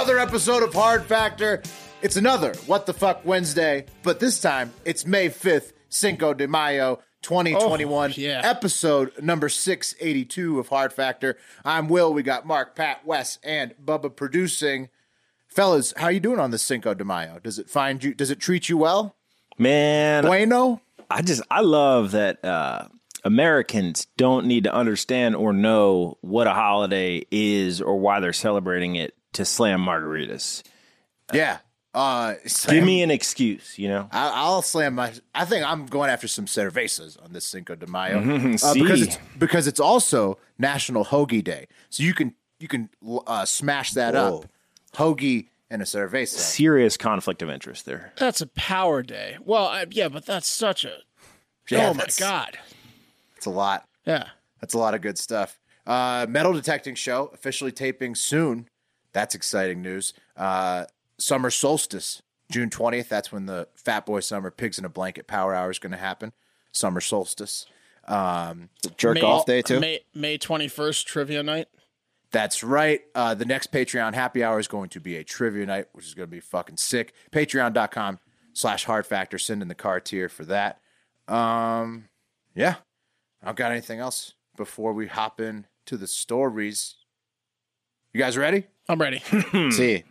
[0.00, 1.62] Another episode of Hard Factor.
[2.00, 7.00] It's another What the Fuck Wednesday, but this time it's May 5th, Cinco de Mayo
[7.20, 8.40] 2021, Oh, yeah.
[8.42, 11.36] episode number 682 of Hard Factor.
[11.66, 12.14] I'm Will.
[12.14, 14.88] We got Mark, Pat, Wes, and Bubba producing.
[15.48, 17.38] Fellas, how you doing on this Cinco de Mayo?
[17.38, 19.14] Does it find you does it treat you well?
[19.58, 20.80] Man, Bueno?
[21.10, 22.86] I just I love that uh,
[23.22, 28.96] Americans don't need to understand or know what a holiday is or why they're celebrating
[28.96, 30.62] it to slam margaritas.
[31.32, 31.58] Yeah.
[31.92, 32.34] Uh
[32.68, 34.08] Give me an excuse, you know.
[34.12, 35.12] I- I'll slam my.
[35.34, 38.80] I think I'm going after some cervezas on this Cinco de Mayo uh, see.
[38.80, 42.90] because it's because it's also National Hoagie Day, so you can you can
[43.26, 44.46] uh, smash that up,
[44.94, 46.28] hoagie and a cerveza.
[46.28, 48.12] Serious conflict of interest there.
[48.16, 49.38] That's a power day.
[49.44, 50.98] Well, I, yeah, but that's such a.
[51.68, 52.58] Yeah, oh my god.
[53.36, 53.88] It's a lot.
[54.04, 54.26] Yeah.
[54.60, 55.58] That's a lot of good stuff.
[55.86, 58.68] Uh, metal detecting show officially taping soon.
[59.12, 60.12] That's exciting news.
[60.36, 60.86] Uh,
[61.18, 63.08] summer solstice, June 20th.
[63.08, 65.98] That's when the Fat Boy Summer Pigs in a Blanket Power Hour is going to
[65.98, 66.32] happen.
[66.72, 67.66] Summer solstice.
[68.06, 69.80] Um, Jerk May, off day too.
[69.80, 71.68] May May twenty first trivia night.
[72.32, 73.00] That's right.
[73.14, 76.14] Uh, the next Patreon happy hour is going to be a trivia night, which is
[76.14, 77.12] going to be fucking sick.
[77.32, 78.20] Patreon.com
[78.52, 79.36] slash hard factor.
[79.36, 80.80] Send in the card tier for that.
[81.26, 82.08] Um,
[82.54, 82.76] yeah.
[83.42, 86.96] I don't got anything else before we hop in to the stories.
[88.12, 88.66] You guys ready?
[88.90, 89.20] I'm ready.
[89.70, 90.04] See,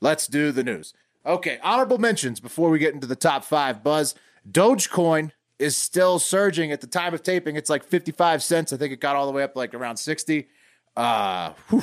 [0.00, 0.94] Let's do the news.
[1.26, 3.82] Okay, honorable mentions before we get into the top five.
[3.82, 4.14] Buzz,
[4.50, 7.56] Dogecoin is still surging at the time of taping.
[7.56, 8.72] It's like 55 cents.
[8.72, 10.48] I think it got all the way up like around 60.
[10.96, 11.82] Uh, whew,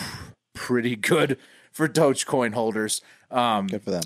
[0.54, 1.38] pretty good
[1.72, 3.02] for Dogecoin holders.
[3.30, 4.04] Um, good for them.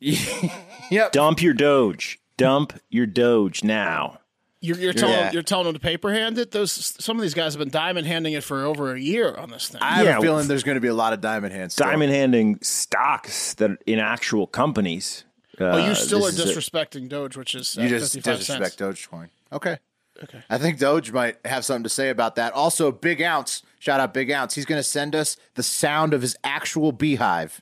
[0.00, 1.12] yep.
[1.12, 2.18] Dump your Doge.
[2.36, 4.18] Dump your Doge now.
[4.64, 5.32] You're, you're telling Yeah.
[5.32, 6.52] you're telling them to paper hand it.
[6.52, 9.50] Those some of these guys have been diamond handing it for over a year on
[9.50, 9.82] this thing.
[9.82, 11.74] I have Yeah, a feeling there's going to be a lot of diamond hands.
[11.76, 15.24] Diamond handing stocks that in actual companies.
[15.60, 18.14] Uh, oh, you still are this is a- disrespecting Doge, which is uh, You just
[18.14, 19.06] 55 disrespect cents.
[19.08, 19.28] Dogecoin.
[19.52, 19.78] Okay.
[20.22, 20.40] Okay.
[20.48, 22.52] I think Doge might have something to say about that.
[22.52, 24.54] Also, Big Ounce, shout out Big Ounce.
[24.54, 27.60] He's going to send us the sound of his actual beehive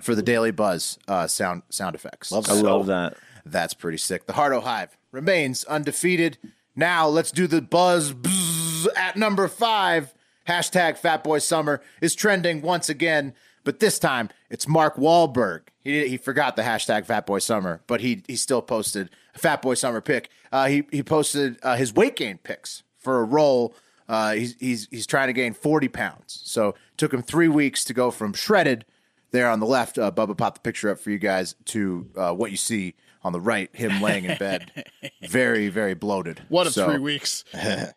[0.00, 2.32] for the Daily Buzz uh, sound sound effects.
[2.32, 2.62] Love I that.
[2.64, 3.16] love that.
[3.46, 4.26] That's pretty sick.
[4.26, 6.38] The Hardo Hive remains undefeated.
[6.76, 10.14] Now let's do the buzz bzz at number five.
[10.48, 15.62] Hashtag Fatboy Summer is trending once again, but this time it's Mark Wahlberg.
[15.80, 20.00] He he forgot the hashtag Fatboy Summer, but he he still posted a Fatboy Summer
[20.00, 20.30] pic.
[20.50, 23.74] Uh, he he posted uh, his weight gain picks for a role.
[24.08, 27.94] Uh, he's he's he's trying to gain forty pounds, so took him three weeks to
[27.94, 28.84] go from shredded
[29.30, 32.32] there on the left, uh, Bubba popped the picture up for you guys to uh,
[32.32, 34.84] what you see on the right, him laying in bed,
[35.22, 36.42] very, very bloated.
[36.48, 37.44] What a So, three weeks.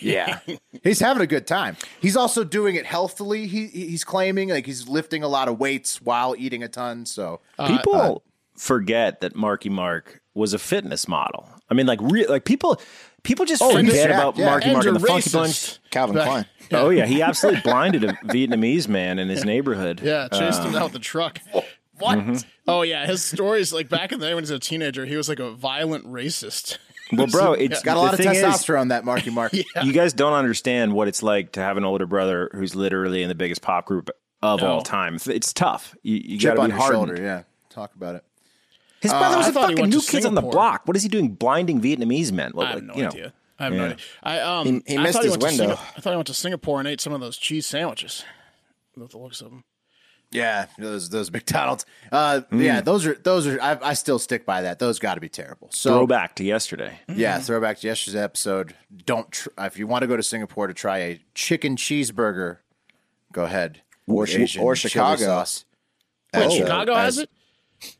[0.00, 0.38] Yeah,
[0.84, 1.76] he's having a good time.
[2.00, 3.48] He's also doing it healthily.
[3.48, 7.04] He he's claiming like he's lifting a lot of weights while eating a ton.
[7.04, 8.14] So uh, People uh,
[8.56, 11.48] forget that Marky Mark was a fitness model.
[11.68, 12.80] I mean, like, re- like people,
[13.24, 14.44] people just Oh, forget yeah, about yeah.
[14.50, 15.30] Marky And Mark and the Funky.
[15.30, 15.78] Bunch.
[15.90, 16.46] Calvin Back- Klein.
[16.70, 20.00] Oh yeah, he absolutely blinded a Vietnamese man in his neighborhood.
[20.00, 21.40] Yeah, chased him uh, down with the truck.
[21.98, 22.18] What?
[22.18, 22.36] Mm-hmm.
[22.68, 25.16] Oh yeah, his stories like back in the day when he was a teenager, he
[25.16, 26.78] was like a violent racist.
[27.12, 28.88] Well, bro, it's got a lot of thing is, testosterone.
[28.90, 29.52] that Marky Mark.
[29.82, 33.28] You guys don't understand what it's like to have an older brother who's literally in
[33.28, 34.10] the biggest pop group
[34.42, 34.66] of No.
[34.66, 35.14] all time.
[35.14, 35.94] It's- It's tough.
[36.02, 37.08] You, you got to on be your hardened.
[37.08, 37.22] shoulder.
[37.22, 38.24] Yeah, talk about it.
[39.00, 40.82] His brother was I a fucking new to kids on the block.
[40.86, 42.50] What is he doing blinding Vietnamese men?
[42.54, 43.32] Well, I have like, no you know, idea.
[43.58, 43.78] I have yeah.
[43.78, 43.96] no idea.
[44.22, 45.74] I um He- he missed thought his went window.
[45.76, 48.24] Singa- I thought he went to Singapore and ate some of those cheese sandwiches.
[48.96, 49.64] With the looks of them.
[50.32, 51.86] Yeah, those those McDonald's.
[52.12, 53.60] Uh, Yeah, those are those are.
[53.60, 54.78] I, I still stick by that.
[54.78, 55.68] Those got to be terrible.
[55.72, 56.98] So Throwback to yesterday.
[57.08, 58.74] Yeah, throwback to yesterday's episode.
[59.04, 62.58] Don't tr- if you want to go to Singapore to try a chicken cheeseburger,
[63.32, 63.82] go ahead.
[64.08, 65.24] Or Asian or Chicago.
[65.24, 65.64] sauce.
[66.34, 67.30] Wait, Oh, Chicago uh, has it?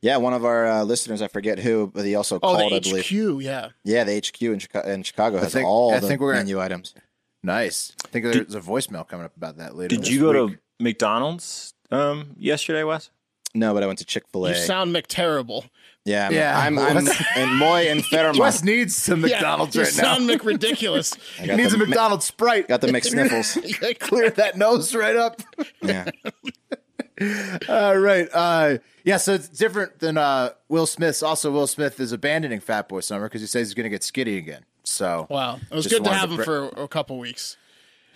[0.00, 2.78] Yeah, one of our uh, listeners, I forget who, but he also Oh, called, I
[2.78, 3.05] the believe.
[3.06, 3.69] HQ, yeah.
[3.84, 6.44] Yeah, the HQ in Chicago, in Chicago has think- all I the think we're gonna-
[6.44, 6.94] menu items.
[7.43, 7.93] Nice.
[8.05, 9.88] I think there's a voicemail coming up about that later.
[9.88, 10.55] Did this you go week.
[10.55, 13.10] to McDonald's um, yesterday, Wes?
[13.54, 14.48] No, but I went to Chick Fil A.
[14.50, 15.68] You sound McTerrible.
[16.04, 16.58] Yeah, I'm, Yeah.
[16.58, 18.38] I'm, I'm, Wes- and muy enfermo.
[18.38, 20.02] Wes needs some McDonald's you right now.
[20.14, 21.18] sound McRidiculous.
[21.38, 22.68] I He got needs a McDonald's Sprite.
[22.68, 23.98] got the McSniffles.
[24.00, 25.40] Clear that nose right up.
[25.82, 26.10] Yeah.
[27.68, 28.28] All right.
[28.32, 31.22] Uh, yeah, so it's different than uh, Will Smith's.
[31.22, 34.02] Also, Will Smith is abandoning Fat Boy Summer because he says he's going to get
[34.02, 34.64] skitty again.
[34.84, 37.56] So, Wow, it was good to have him br- for a couple weeks.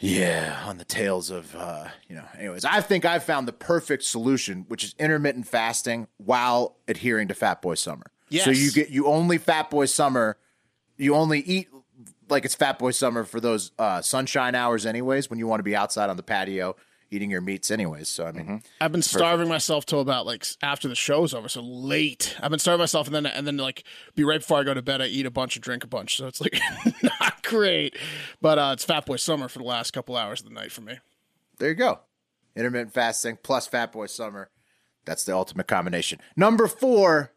[0.00, 4.02] Yeah, on the tails of, uh, you know, anyways, I think I've found the perfect
[4.02, 8.06] solution, which is intermittent fasting while adhering to Fat Boy Summer.
[8.44, 10.38] So you get, you only Fat Boy Summer,
[10.96, 11.68] you only eat
[12.30, 15.64] like it's Fat Boy Summer for those uh, sunshine hours, anyways, when you want to
[15.64, 16.76] be outside on the patio
[17.10, 18.08] eating your meats, anyways.
[18.08, 21.60] So, I mean, I've been starving myself till about like after the show's over, so
[21.60, 22.36] late.
[22.40, 23.84] I've been starving myself, and then and then like
[24.14, 25.02] be right before I go to bed.
[25.02, 26.58] I eat a bunch and drink a bunch, so it's like
[27.02, 27.96] not great.
[28.40, 30.82] But uh, it's Fat Boy Summer for the last couple hours of the night for
[30.82, 30.98] me.
[31.58, 32.00] There you go.
[32.56, 34.50] Intermittent fasting plus Fat Boy Summer.
[35.04, 36.20] That's the ultimate combination.
[36.36, 37.32] Number four,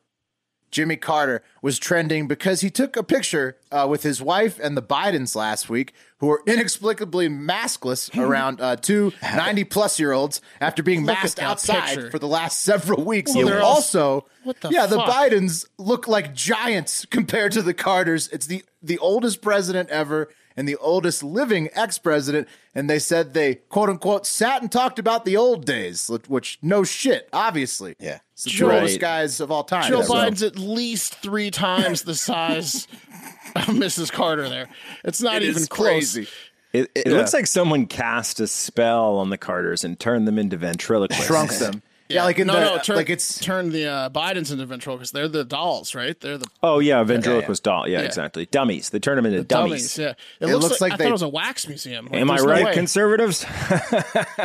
[0.73, 4.81] Jimmy Carter was trending because he took a picture uh, with his wife and the
[4.81, 10.81] Bidens last week, who were inexplicably maskless around uh, two 90 plus year olds after
[10.81, 12.11] being Look masked outside picture.
[12.11, 13.33] for the last several weeks.
[13.35, 14.97] Well, they're also, the yeah, the?
[14.97, 18.27] Bidens look like giants compared to the Carters.
[18.29, 22.47] It's the the oldest president ever and the oldest living ex president.
[22.75, 26.83] And they said they quote unquote sat and talked about the old days, which no
[26.83, 27.95] shit, obviously.
[27.99, 28.19] Yeah.
[28.33, 29.89] It's the Joe- two oldest guys of all time.
[29.89, 32.87] Joe So- Biden's at least three times the size
[33.55, 34.11] of Mrs.
[34.11, 34.49] Carter.
[34.49, 34.69] There,
[35.03, 35.87] it's not It even is close.
[36.13, 36.27] crazy.
[36.73, 40.57] It, it looks like someone cast a spell on the Carters and turned them into
[40.57, 41.25] ventriloquists.
[41.27, 41.83] Shrunk them.
[42.13, 45.11] Yeah, like in no, the no, turn, like it's turn the uh, Bidens into ventriloquists.
[45.11, 46.19] They're the dolls, right?
[46.19, 47.87] They're the Oh yeah, ventriloquist doll.
[47.87, 48.05] Yeah, Yeah.
[48.05, 48.45] exactly.
[48.47, 48.89] Dummies.
[48.91, 49.95] They turn them into dummies.
[49.95, 49.97] dummies.
[49.97, 52.05] Yeah, it, It looks, looks like, like I they- thought it was a wax museum.
[52.05, 53.45] Like, Am I there's no right, conservatives?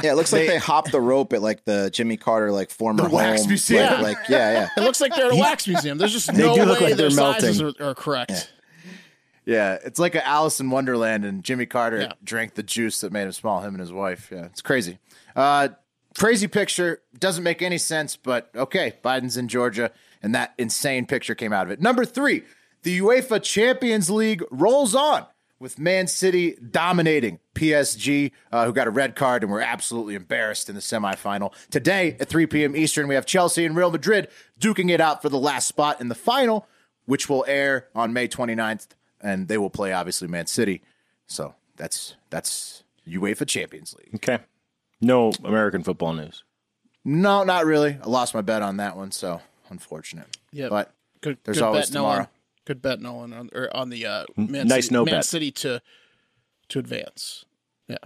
[0.03, 3.05] Yeah, it looks like they hopped the rope at like the Jimmy Carter like former
[3.05, 3.49] The wax home.
[3.49, 3.85] museum.
[4.03, 4.69] Like, like, yeah, yeah.
[4.77, 5.99] It looks like they're at a wax museum.
[5.99, 7.83] There's just no do way look like their they're sizes melting.
[7.85, 8.53] are, are correct.
[9.45, 12.13] yeah, it's like an Alice in Wonderland, and Jimmy Carter Yeah.
[12.23, 13.61] drank the juice that made him small.
[13.61, 14.29] Him and his wife.
[14.31, 14.99] Yeah, it's crazy.
[15.35, 15.69] Uh,
[16.19, 18.95] crazy picture doesn't make any sense, but okay.
[19.05, 19.91] Biden's in Georgia,
[20.23, 21.81] and that insane picture came out of it.
[21.81, 22.43] Number three,
[22.83, 25.27] the UEFA Champions League rolls on
[25.59, 30.69] with Man City dominating PSG, uh, who got a red card and were absolutely embarrassed
[30.69, 31.53] in the semifinal.
[31.71, 32.77] Today at 3 p.m.
[32.77, 34.29] Eastern, we have Chelsea and Real Madrid
[34.61, 36.69] duking it out for the last spot in the final,
[37.07, 38.89] which will air on May 29th,
[39.21, 40.83] and they will play obviously Man City.
[41.27, 44.15] So that's that's UEFA Champions League.
[44.17, 44.39] okay.
[45.01, 46.45] No American football news.
[47.05, 47.99] No, not really.
[48.03, 49.41] I lost my bet on that one, so
[49.71, 50.37] unfortunate.
[50.53, 51.39] Yeah, but good.
[51.45, 52.15] there's good always bet, tomorrow.
[52.15, 52.29] Nolan.
[52.65, 55.25] Good bet, Nolan, on, or on the uh, Man nice City, no Man bet.
[55.25, 55.81] City to
[56.69, 57.45] to advance.
[57.87, 57.97] Yeah,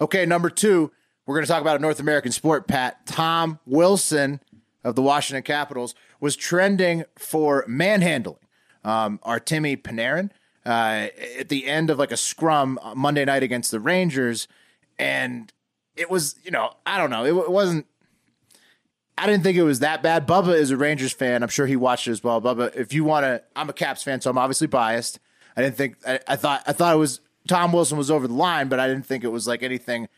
[0.00, 0.92] Okay, number two,
[1.26, 3.04] we're going to talk about a North American sport, Pat.
[3.06, 4.40] Tom Wilson
[4.84, 8.38] of the Washington Capitals was trending for manhandling
[8.84, 10.30] um, Artemi Panarin
[10.64, 11.08] uh,
[11.38, 14.46] at the end of like a scrum Monday night against the Rangers.
[14.98, 15.52] And
[15.96, 17.24] it was, you know, I don't know.
[17.24, 17.86] It, it wasn't.
[19.16, 20.28] I didn't think it was that bad.
[20.28, 21.42] Bubba is a Rangers fan.
[21.42, 22.40] I'm sure he watched it as well.
[22.40, 25.18] Bubba, if you want to, I'm a Caps fan, so I'm obviously biased.
[25.56, 25.96] I didn't think.
[26.06, 26.62] I, I thought.
[26.66, 29.28] I thought it was Tom Wilson was over the line, but I didn't think it
[29.28, 30.08] was like anything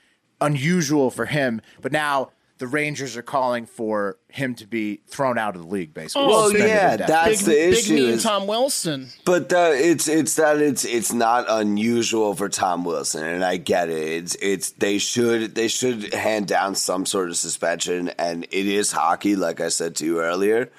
[0.41, 1.63] unusual for him.
[1.81, 5.95] But now the Rangers are calling for him to be thrown out of the league,
[5.95, 6.27] basically.
[6.29, 7.95] Well, Suspended yeah, that's big, the big issue.
[7.95, 9.09] me and is- Tom Wilson.
[9.25, 13.89] But uh, it's it's that it's it's not unusual for Tom Wilson, and I get
[13.89, 13.97] it.
[14.07, 18.93] It's it's they should they should hand down some sort of suspension, and it is
[18.93, 20.71] hockey, like I said to you earlier.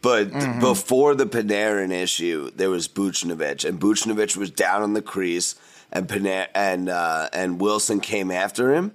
[0.00, 5.54] But before the Panarin issue, there was Buchnevich, and Buchnevich was down on the crease,
[5.92, 8.92] and Panar- and uh, and Wilson came after him.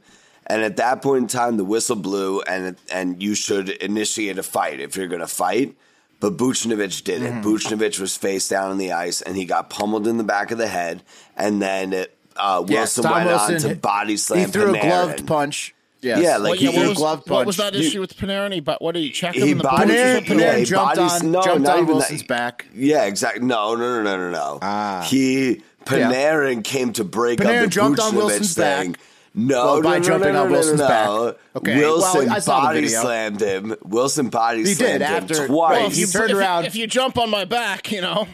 [0.47, 4.43] And at that point in time, the whistle blew, and and you should initiate a
[4.43, 5.75] fight if you're going to fight.
[6.19, 7.33] But Buchnevich did it.
[7.43, 10.57] Buchnevich was face down on the ice, and he got pummeled in the back of
[10.57, 11.01] the head.
[11.35, 12.05] And then
[12.37, 14.39] uh, Wilson Tom went Wilson, on to body slam.
[14.39, 14.77] He threw Panarin.
[14.77, 15.73] a gloved punch.
[16.01, 16.21] Yes.
[16.23, 18.51] Yeah, like What, he- yeah, what, he was, gloved what was that issue with Panarin?
[18.53, 19.99] He, but what did he check him He in the body- boots
[20.31, 20.39] or Panarin.
[20.39, 22.27] Yeah, he jumped bodies- on, no, jumped not on even Wilson's that.
[22.27, 22.65] back.
[22.75, 23.45] Yeah, exactly.
[23.45, 24.59] No, no, no, no, no, no.
[24.63, 25.05] Ah.
[25.07, 28.91] He Panarin came to break Panarin up the jumped on Buchnevich Wilson's thing.
[28.93, 29.01] back.
[29.33, 31.35] No, Well, by no, no, jumping no, on no, Wilson's no, back.
[31.55, 33.01] Okay, Wilson well, I saw the body video.
[33.01, 33.75] slammed him.
[33.83, 35.49] Wilson body He slammed did him after- twice.
[35.49, 38.01] well, Well, if he you, turned if around- if you jump on my back, you
[38.01, 38.27] know.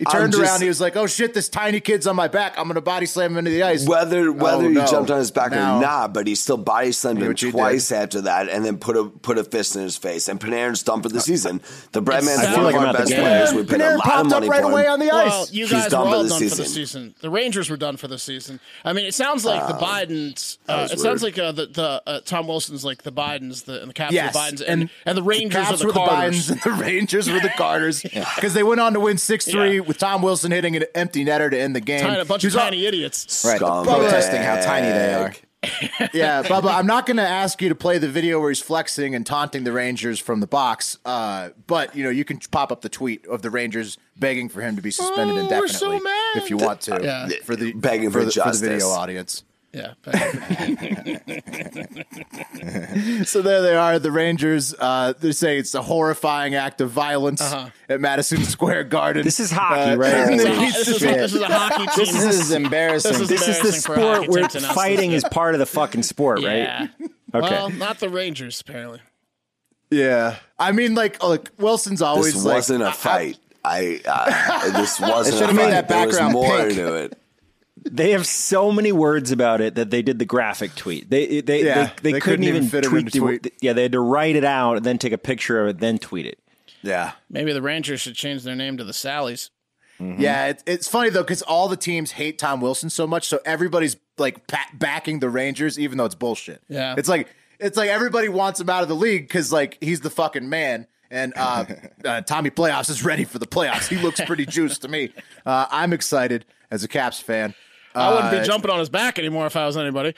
[0.00, 0.62] He turned just- around.
[0.62, 2.54] He was like, "Oh shit, this tiny kid's on my back.
[2.58, 4.86] I'm gonna body slam him into the ice." Whether whether Oh, he no.
[4.86, 8.22] jumped on his back Now- or not, but he still body slammed him twice after
[8.22, 10.26] that, and then put a put a fist in his face.
[10.28, 11.60] And Panarin's done for the season.
[11.92, 13.52] The Breadman's I one feel of like our the best players.
[13.52, 14.92] We paid a Panarin lot of popped up money right for away him.
[14.92, 15.52] on the Well, ice.
[15.52, 16.66] you He's guys done were for all the done for the season.
[16.66, 17.14] season.
[17.20, 18.58] The Rangers were done for the season.
[18.86, 20.56] I mean, it sounds like the Bidens.
[20.66, 23.80] Uh, was it sounds like uh, the, the uh, Tom Wilson's like the Bidens, the
[23.82, 26.06] and the Caps Yes, the Bidens, and, and the Rangers Caps are were the the
[26.06, 29.76] Bidens and the Rangers were the Carters because they went on to win six three
[29.76, 29.80] Yeah.
[29.90, 32.02] With Tom Wilson hitting an empty netter to end the game.
[32.02, 33.44] Tiny- a bunch He of was all- tiny idiots.
[33.44, 33.84] Right, Scumbag.
[33.86, 35.32] protesting how tiny they are.
[36.14, 39.16] yeah, Bubba, I'm not going to ask you to play the video where he's flexing
[39.16, 42.82] and taunting the Rangers from the box, uh, but you know you can pop up
[42.82, 46.00] the tweet of the Rangers begging for him to be suspended Oh, we're so indefinitely
[46.04, 46.36] mad.
[46.36, 47.00] if you want to.
[47.02, 47.28] Yeah.
[47.44, 49.42] for the Begging for, for the, for the video audience.
[49.72, 49.94] Yeah.
[53.24, 54.74] So there they are, the Rangers.
[54.78, 57.70] Uh, they say it's a horrifying act of violence Uh-huh.
[57.88, 59.24] at Madison Square Garden.
[59.24, 60.12] This is hockey, Uh, right?
[60.40, 62.14] This is, this, is, this is a hockey team.
[62.14, 63.12] This is embarrassing.
[63.12, 65.24] This is This is the embarrassing for a sport where team to announce fighting is
[65.24, 66.80] part of the fucking sport, Yeah.
[66.80, 66.90] right?
[67.44, 67.50] Okay.
[67.54, 69.00] Well, not the Rangers apparently.
[69.90, 73.38] yeah, I mean, like, like Wilson's always This like, wasn't a fight.
[73.64, 75.70] I, uh, this wasn't a should've made fight.
[75.72, 76.74] that there was background more pink.
[76.74, 77.18] to it.
[77.82, 81.08] They have so many words about it that they did the graphic tweet.
[81.10, 83.38] They they Yeah, they, they, they couldn't, couldn't even even fit it tweet, into the,
[83.38, 83.54] tweet.
[83.60, 85.98] Yeah, they had to write it out and then take a picture of it, then
[85.98, 86.38] tweet it.
[86.82, 87.12] yeah.
[87.30, 89.50] Maybe the Rangers should change their name to the Sallies.
[89.98, 93.38] Yeah, it, it's funny though because all the teams hate Tom Wilson so much, so
[93.44, 96.62] everybody's like pa- backing the Rangers, even though it's bullshit.
[96.68, 96.94] Yeah.
[96.96, 100.08] it's like it's like everybody wants him out of the league because like he's the
[100.08, 101.66] fucking man, and uh,
[102.06, 103.88] uh, Tommy Playoffs is ready for the playoffs.
[103.88, 105.12] He looks pretty juiced to me.
[105.46, 107.54] Uh, I'm excited as a Caps fan.
[107.94, 110.14] I wouldn't Uh, be jumping on his back anymore if I was anybody.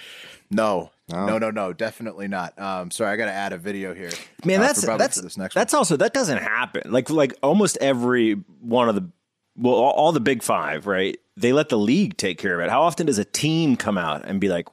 [0.50, 2.58] No, no, no, no, definitely not.
[2.58, 4.10] Um, sorry, I got to add a video here.
[4.44, 5.78] Man, uh, that's that's this next that's one.
[5.78, 6.90] also that doesn't happen.
[6.92, 9.08] Like like almost every one of the
[9.56, 11.18] well, all, all the big five, right?
[11.36, 12.70] They let the league take care of it.
[12.70, 14.68] How often does a team come out and be like,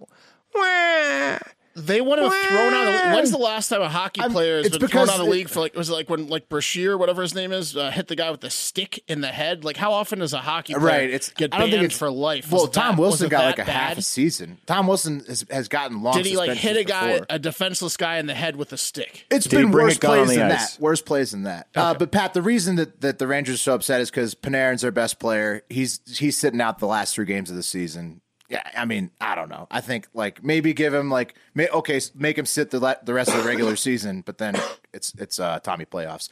[0.53, 1.37] "Wah."
[1.75, 3.15] They want to have thrown out.
[3.15, 5.49] When's the last time a hockey player has been thrown out of the it- league
[5.49, 5.75] for like?
[5.75, 8.41] Was it like when like Brashear, whatever his name is, uh, hit the guy with
[8.41, 9.63] the stick in the head?
[9.63, 12.09] Like how often does a hockey player Right, it's get I don't think it's for
[12.11, 12.51] life?
[12.51, 14.57] Well, Was it Tom that- was Wilson got like that a half a season.
[14.65, 16.13] Tom Wilson has, has gotten long.
[16.15, 17.25] Did he like hit a guy, before.
[17.29, 19.25] a defenseless guy in the head with a stick?
[19.31, 20.73] It's Did been worse a plays than ice?
[20.75, 20.81] that.
[20.81, 21.67] Worse plays than that.
[21.75, 24.81] Uh, but Pat, the reason that, that the Rangers are so upset is because Panarin's
[24.81, 25.63] their best player.
[25.69, 28.21] He's he's sitting out the last three games of the season.
[28.49, 29.67] Yeah, I mean, I don't know.
[29.69, 33.29] I think like maybe give him like may, okay, make him sit the the rest
[33.31, 34.55] of the regular season, but then
[34.93, 36.29] it's it's uh, Tommy playoffs.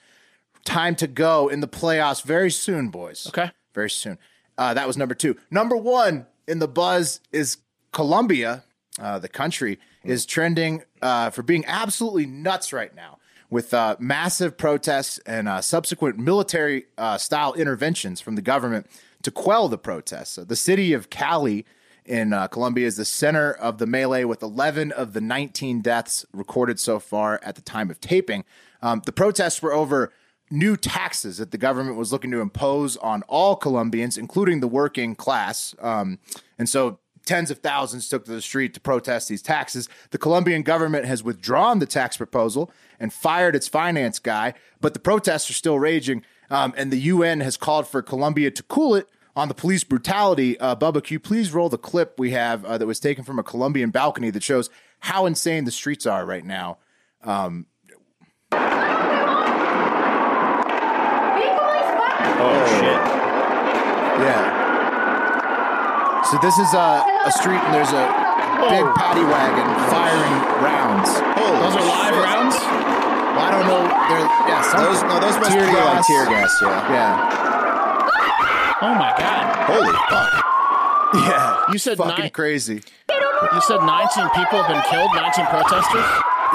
[0.65, 3.27] Time to go in the playoffs very soon, boys.
[3.27, 3.51] Okay.
[3.73, 4.17] very soon.
[4.57, 5.35] Uh, that was number two.
[5.51, 7.57] Number one in the buzz is
[7.91, 8.63] Colombia.
[8.99, 13.19] Uh, the country is trending uh, for being absolutely nuts right now
[13.49, 18.87] with uh, massive protests and uh, subsequent military uh, style interventions from the government
[19.21, 20.31] to quell the protests.
[20.31, 21.65] So the city of Cali
[22.07, 26.25] in uh, Colombia is the center of the melee with 11 of the 19 deaths
[26.33, 28.43] recorded so far at the time of taping.
[28.81, 30.11] Um, the protests were over
[30.49, 35.15] new taxes that the government was looking to impose on all Colombians, including the working
[35.15, 35.75] class.
[35.81, 36.19] Um,
[36.57, 39.89] and so tens of thousands took to the street to protest these taxes.
[40.11, 44.99] The Colombian government has withdrawn the tax proposal and fired its finance guy, but the
[44.99, 46.23] protests are still raging.
[46.49, 50.59] Um, and the UN has called for Colombia to cool it on the police brutality.
[50.59, 53.37] Uh, Bubba, can you please roll the clip we have uh, that was taken from
[53.37, 56.79] a Colombian balcony that shows how insane the streets are right now?
[62.39, 62.99] "Oh shit."
[64.25, 64.57] Yeah.
[66.25, 68.05] So this is a, a street, and there's a
[68.73, 71.13] big paddy wagon firing rounds.
[71.13, 72.55] Those are live rounds.
[72.57, 73.85] Well, I don't know.
[73.85, 74.61] They're yeah.
[74.65, 76.07] Some, Those no, those must Tear be like gas.
[76.07, 76.57] tear gas.
[76.61, 76.91] Yeah.
[76.91, 77.66] Yeah.
[78.81, 79.55] Oh my god!
[79.67, 80.43] Holy fuck!
[81.13, 81.63] Yeah.
[81.71, 82.81] You said fucking nine- crazy.
[83.09, 85.09] You said 19 people have been killed.
[85.15, 86.05] 19 protesters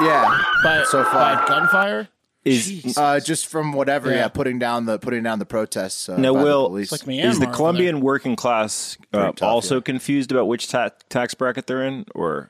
[0.01, 0.41] Yeah.
[0.63, 1.35] by so far.
[1.37, 2.07] by gunfire.
[2.45, 4.17] Is Uh, just from whatever, yeah.
[4.17, 4.27] Yeah.
[4.27, 6.09] putting down the putting down the protests.
[6.09, 6.91] Uh, Now, by the Will, police.
[6.91, 7.25] It's like Myanmar.
[7.29, 9.81] is the Colombian working class uh, tough, also yeah.
[9.81, 12.49] confused about which ta- tax bracket they're in, or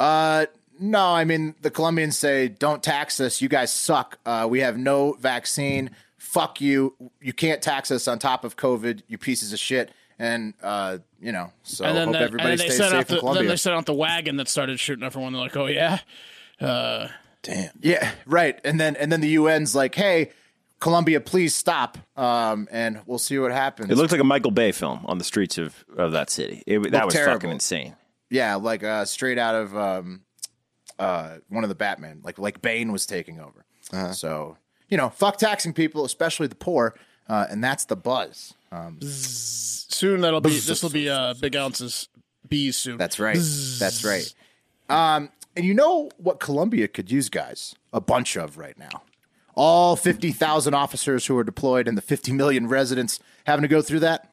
[0.00, 0.46] Uh,
[0.80, 3.40] no, I mean the Colombians say, "Don't tax us.
[3.40, 4.18] You guys suck.
[4.26, 5.90] Uh, we have no vaccine.
[6.30, 6.94] Fuck you.
[7.20, 9.02] You can't tax us on top of COVID.
[9.08, 12.60] You pieces of shit." And uh, you know, so and then, hope the- everybody and
[12.60, 14.48] then they stays sent safe out in the, then they sent out the wagon that
[14.48, 15.32] started shooting everyone.
[15.32, 15.98] They're like, "Oh yeah,
[17.42, 17.70] Damn.
[17.80, 18.60] yeah, right.
[18.64, 20.30] And then and then the UN's like, "Hey,
[20.78, 23.90] Colombia, please stop." Um, and we'll see what happens.
[23.90, 26.62] it looked like a Michael Bay film on the streets of, of that city.
[26.66, 27.34] It, that was terrible.
[27.34, 27.96] fucking insane.
[28.28, 30.20] yeah, like uh, straight out of um,
[30.98, 33.64] uh, one of the Batman, like like Bane was taking over.
[33.92, 34.12] Uh-huh.
[34.12, 34.58] So
[34.90, 36.94] you know, fuck taxing people, especially the poor.
[37.28, 38.54] uh, and that's the buzz.
[39.02, 42.08] Soon that'll be this will be uh big ounces
[42.48, 42.96] bees soon.
[42.96, 43.34] That's right.
[43.34, 44.34] That's right.
[44.88, 47.74] Um, and you know what Colombia could use, guys?
[47.92, 49.02] A bunch of right now.
[49.54, 54.00] All 50,000 officers who are deployed and the 50 million residents having to go through
[54.00, 54.29] that.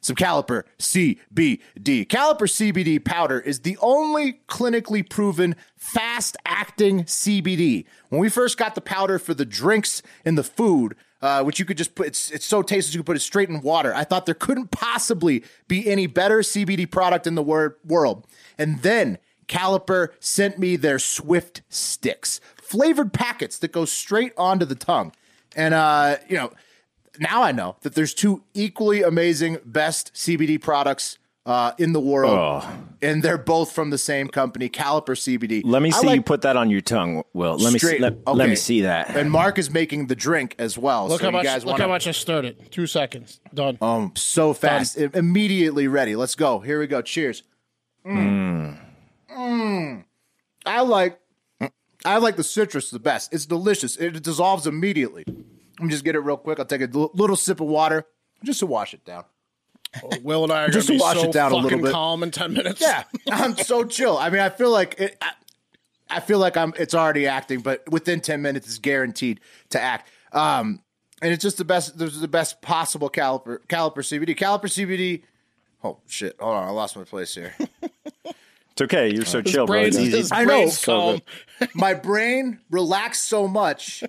[0.00, 2.06] Some Caliper CBD.
[2.06, 7.84] Caliper CBD powder is the only clinically proven fast acting CBD.
[8.08, 11.66] When we first got the powder for the drinks and the food, uh, which you
[11.66, 13.94] could just put, it's, it's so tasty, you could put it straight in water.
[13.94, 18.26] I thought there couldn't possibly be any better CBD product in the wor- world.
[18.56, 24.74] And then Caliper sent me their Swift sticks, flavored packets that go straight onto the
[24.74, 25.12] tongue.
[25.54, 26.52] And, uh, you know,
[27.20, 32.62] now I know that there's two equally amazing best CBD products uh, in the world,
[33.00, 35.62] and they're both from the same company, Caliper CBD.
[35.64, 37.56] Let me I see you put that on your tongue, Will.
[37.56, 39.16] Let me see, straight- let, let me see that.
[39.16, 41.08] And Mark is making the drink as well.
[41.08, 42.70] look so how you much guys look wanna, how much I stirred it.
[42.70, 43.40] Two seconds.
[43.54, 43.78] Done.
[43.80, 46.14] Um, so fast, I- immediately ready.
[46.14, 46.60] Let's go.
[46.60, 47.00] Here we go.
[47.00, 47.42] Cheers.
[48.06, 48.76] Mm.
[49.34, 50.04] Mm.
[50.66, 51.18] I like,
[52.04, 53.32] I like the citrus the best.
[53.32, 53.96] It's delicious.
[53.96, 55.24] It dissolves immediately.
[55.80, 56.58] Let me just get it real quick.
[56.58, 58.04] I'll take a l- little sip of water
[58.44, 59.24] just to wash it down.
[60.22, 61.62] Will and I are Just going to to be wash so it down a fucking
[61.64, 61.92] little bit.
[61.92, 62.80] calm in ten minutes.
[62.80, 64.16] Yeah, I'm so chill.
[64.18, 65.16] I mean, I feel like it.
[65.20, 65.32] I,
[66.10, 66.72] I feel like I'm.
[66.78, 70.08] It's already acting, but within ten minutes, it's guaranteed to act.
[70.32, 70.82] Um,
[71.22, 71.98] and it's just the best.
[71.98, 74.36] There's the best possible caliper caliper CBD.
[74.36, 75.22] Caliper CBD.
[75.82, 76.36] Oh shit!
[76.38, 77.54] Hold on, I lost my place here.
[78.72, 79.12] It's okay.
[79.12, 79.80] You're so chill, bro.
[79.80, 80.32] It's easy.
[80.32, 80.46] I know.
[80.58, 81.18] brain's So
[81.58, 81.68] calm.
[81.74, 84.04] my brain relaxed so much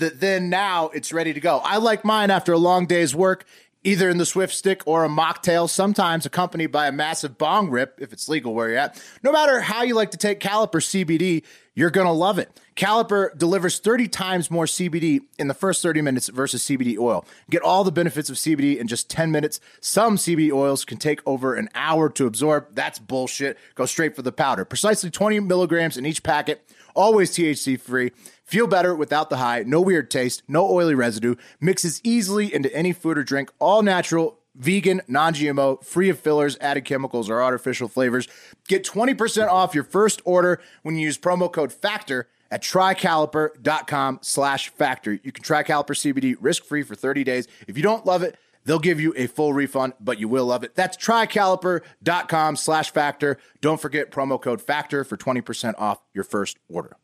[0.00, 1.58] that then now it's ready to go.
[1.58, 3.44] I like mine after a long day's work,
[3.84, 7.98] either in the Swift stick or a mocktail, sometimes accompanied by a massive bong rip
[8.00, 9.02] if it's legal where you're at.
[9.22, 12.50] No matter how you like to take Caliper CBD, you're going to love it.
[12.76, 17.24] Caliper delivers 30 times more CBD in the first 30 minutes versus CBD oil.
[17.48, 19.60] Get all the benefits of CBD in just 10 minutes.
[19.80, 22.74] Some CBD oils can take over an hour to absorb.
[22.74, 23.58] That's bullshit.
[23.74, 24.64] Go straight for the powder.
[24.64, 28.12] Precisely 20 milligrams in each packet, always THC free.
[28.44, 31.36] Feel better without the high, no weird taste, no oily residue.
[31.60, 36.58] Mixes easily into any food or drink, all natural, vegan, non GMO, free of fillers,
[36.60, 38.28] added chemicals, or artificial flavors.
[38.68, 44.70] Get 20% off your first order when you use promo code FACTOR at trycaliper.com slash
[44.70, 45.12] factor.
[45.12, 47.46] You can try Caliper CBD risk free for 30 days.
[47.68, 50.64] If you don't love it, they'll give you a full refund, but you will love
[50.64, 50.74] it.
[50.74, 53.38] That's trycaliper.com slash factor.
[53.60, 56.96] Don't forget promo code FACTOR for 20% off your first order.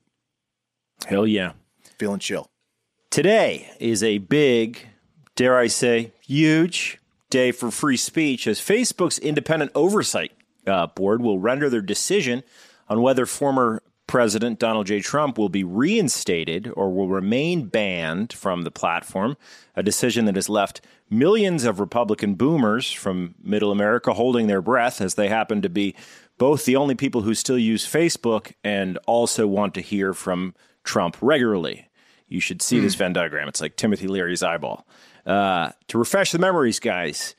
[1.07, 1.53] Hell yeah.
[1.99, 2.47] Feeling chill.
[3.11, 4.87] Today is a big,
[5.35, 6.99] dare I say, huge
[7.31, 10.33] day for free speech as Facebook's independent oversight
[10.67, 12.43] uh, board will render their decision
[12.89, 13.83] on whether former
[14.17, 15.03] President Donald J.
[15.03, 19.37] Trump will be reinstated or will remain banned from the platform,
[19.77, 25.03] a decision that has left millions of Republican boomers from middle America holding their breath
[25.03, 25.95] as they happen to be
[26.39, 31.19] both the only people who still use Facebook and also want to hear from Trump
[31.21, 31.91] regularly.
[32.27, 33.49] You should see this Venn diagram.
[33.49, 34.89] It's like Timothy Leary's eyeball.
[35.27, 37.35] Uh, to refresh the memories, guys,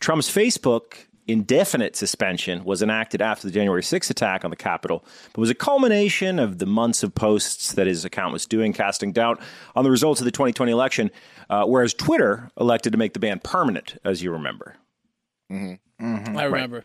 [0.00, 5.40] Trump's Facebook indefinite suspension was enacted after the January 6th attack on the Capitol, but
[5.40, 9.40] was a culmination of the months of posts that his account was doing, casting doubt
[9.74, 11.10] on the results of the 2020 election,
[11.50, 14.76] uh, whereas Twitter elected to make the ban permanent, as you remember.
[15.50, 15.78] I
[16.44, 16.84] remember.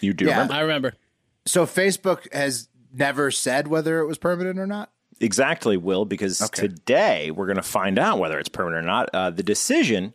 [0.00, 0.32] You do Yeah.
[0.32, 0.54] remember?
[0.54, 0.94] I remember.
[1.46, 4.90] So Facebook has never said whether it was permanent or not?
[5.20, 9.10] Exactly, Will, because today we're going to find out whether it's permanent or not.
[9.12, 10.14] Uh, the decision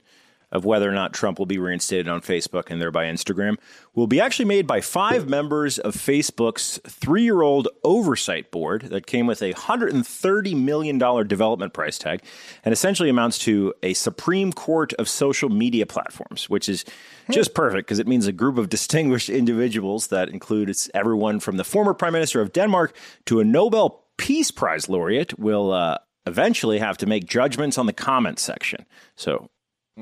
[0.51, 3.55] of whether or not Trump will be reinstated on Facebook and thereby Instagram
[3.93, 9.05] will be actually made by five members of Facebook's three year old oversight board that
[9.05, 12.23] came with a $130 million development price tag
[12.63, 16.86] and essentially amounts to a Supreme Court of social media platforms, which is
[17.29, 21.63] just perfect because it means a group of distinguished individuals that includes everyone from the
[21.63, 26.97] former Prime Minister of Denmark to a Nobel Peace Prize laureate will uh, eventually have
[26.97, 28.86] to make judgments on the comment section.
[29.15, 29.49] So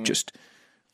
[0.04, 0.32] just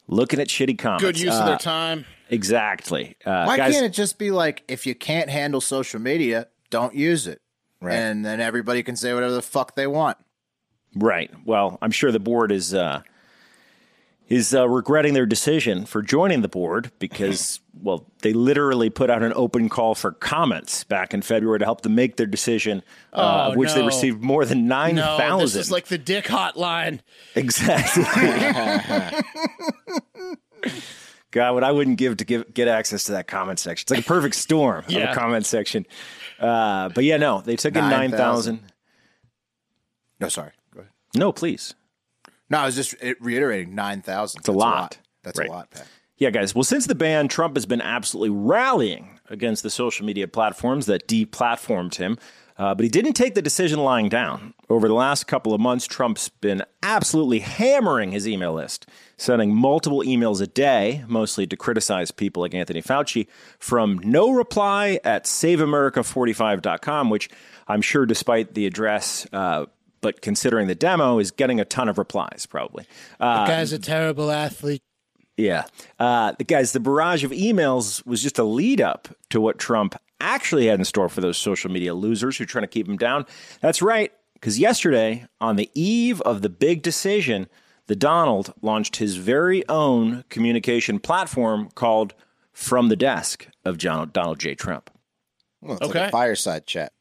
[0.08, 1.04] looking at shitty comments.
[1.04, 2.06] Good use Uh, of their time.
[2.30, 3.16] Exactly.
[3.26, 6.96] Uh, Why guys, can't it just be like if you can't handle social media, don't
[6.96, 7.42] use it,
[7.82, 10.18] and then everybody can say whatever the fuck they want.
[10.96, 11.32] Right.
[11.46, 13.02] Well, I'm sure the board is uh,
[14.32, 19.24] is uh, regretting their decision for joining the board because, well, they literally put out
[19.24, 22.82] an open call for comments back in February to help them make their decision,
[23.14, 25.28] uh, Oh, of which they received more than 9,000.
[25.30, 27.00] No, this is like the dick hotline.
[27.36, 28.04] exactly.
[31.32, 33.86] God, what I wouldn't give to give, get access to that comment section.
[33.86, 35.12] It's like a perfect storm of Yeah.
[35.12, 35.86] a comment section.
[36.40, 38.12] Uh, but yeah, no, they took in 9,000.
[38.12, 38.60] 9,000.
[40.20, 40.52] No, sorry.
[40.74, 40.92] Go ahead.
[41.16, 41.74] No, please.
[42.52, 44.40] No, I was just reiterating nine thousand.
[44.42, 45.00] It's a lot.
[45.24, 45.50] That's Right.
[45.50, 45.88] a lot, Pat.
[46.18, 46.54] Yeah, guys.
[46.54, 51.08] Well, since the ban, Trump has been absolutely rallying against the social media platforms that
[51.08, 52.18] deplatformed him.
[52.58, 54.54] Uh, but he didn't take the decision lying down.
[54.70, 58.86] Over the last couple of months, Trump's been absolutely hammering his email list,
[59.18, 63.26] sending multiple emails a day, mostly to criticize people like Anthony Fauci,
[63.58, 67.30] from no reply at saveamerica45.com, which
[67.68, 69.66] I'm sure, despite the address, uh,
[70.02, 72.86] but considering the demo, is getting a ton of replies, probably.
[73.20, 74.82] Uh, guy's a terrible athlete.
[75.38, 75.66] yeah.
[76.00, 79.96] Uh, the guys, the barrage of emails was just a lead up to what Trump
[80.20, 82.98] actually had in store for those social media losers who are trying to keep him
[82.98, 83.26] down.
[83.62, 84.12] That's right.
[84.34, 87.48] Because yesterday, on the eve of the big decision,
[87.88, 92.14] the Donald launched his very own communication platform called
[92.54, 94.56] From the Desk of John, Donald J.
[94.56, 94.90] Trump.
[95.62, 96.06] Well, it's like Okay.
[96.08, 96.92] a fireside chat.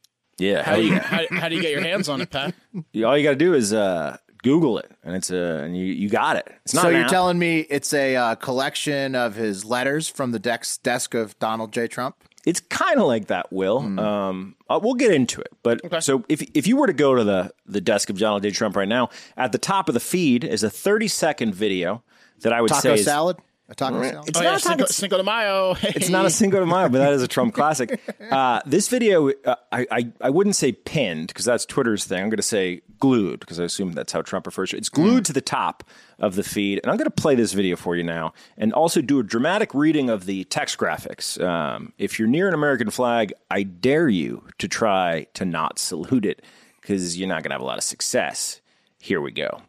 [0.41, 0.63] Yeah.
[0.63, 2.55] How do you how, how do you get your hands on it, Pat?
[3.05, 6.09] all you got to do is uh, Google it, and it's uh, and you, you
[6.09, 6.49] got it.
[6.65, 7.11] It's not So an you're app.
[7.11, 11.73] telling me it's a uh, collection of his letters from the desk desk of Donald
[11.73, 11.87] J.
[11.87, 12.17] Trump?
[12.47, 13.83] It's kind of like that, Will.
[13.83, 13.99] Hmm.
[13.99, 15.49] Um, uh, we'll get into it.
[15.63, 18.51] But so if if you were to go to the the desk of Donald J.
[18.51, 22.03] Trump right now, at the top of the feed is a 30 second video
[22.41, 23.37] that I would Taco say is, salad?
[23.71, 24.29] A taco salad?
[24.29, 25.77] It's Oh, not yeah, a Cinco, taco, Cinco de Mayo.
[25.81, 28.01] it's not a Cinco de Mayo, but that is a Trump classic.
[28.31, 32.19] Uh, this video, uh, I, I I wouldn't say pinned because that's Twitter's thing.
[32.21, 34.81] I'm going to say glued because I assume that's how Trump refers to it.
[34.81, 35.85] It's glued to the top
[36.19, 39.01] of the feed, and I'm going to play this video for you now, and also
[39.01, 41.41] do a dramatic reading of the text graphics.
[41.43, 46.27] Um, if you're near an American flag, I dare you to try to not salute
[46.27, 46.43] it
[46.81, 48.61] because you're not going to have a lot of success.
[48.99, 49.63] Here we go.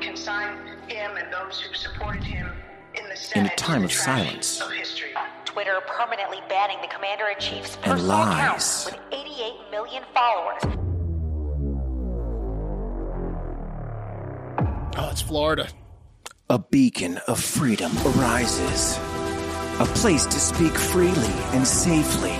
[0.00, 0.56] Consign
[0.88, 2.48] him and those who supported him
[2.94, 4.60] in the In a time of silence.
[4.60, 5.10] of history.
[5.44, 8.84] Twitter permanently banning the commander in chief's And personal account lies.
[8.86, 10.62] with 88 million followers.
[14.96, 15.68] Oh, it's Florida.
[16.50, 18.96] A beacon of freedom arises.
[19.80, 22.32] A place to speak freely and safely,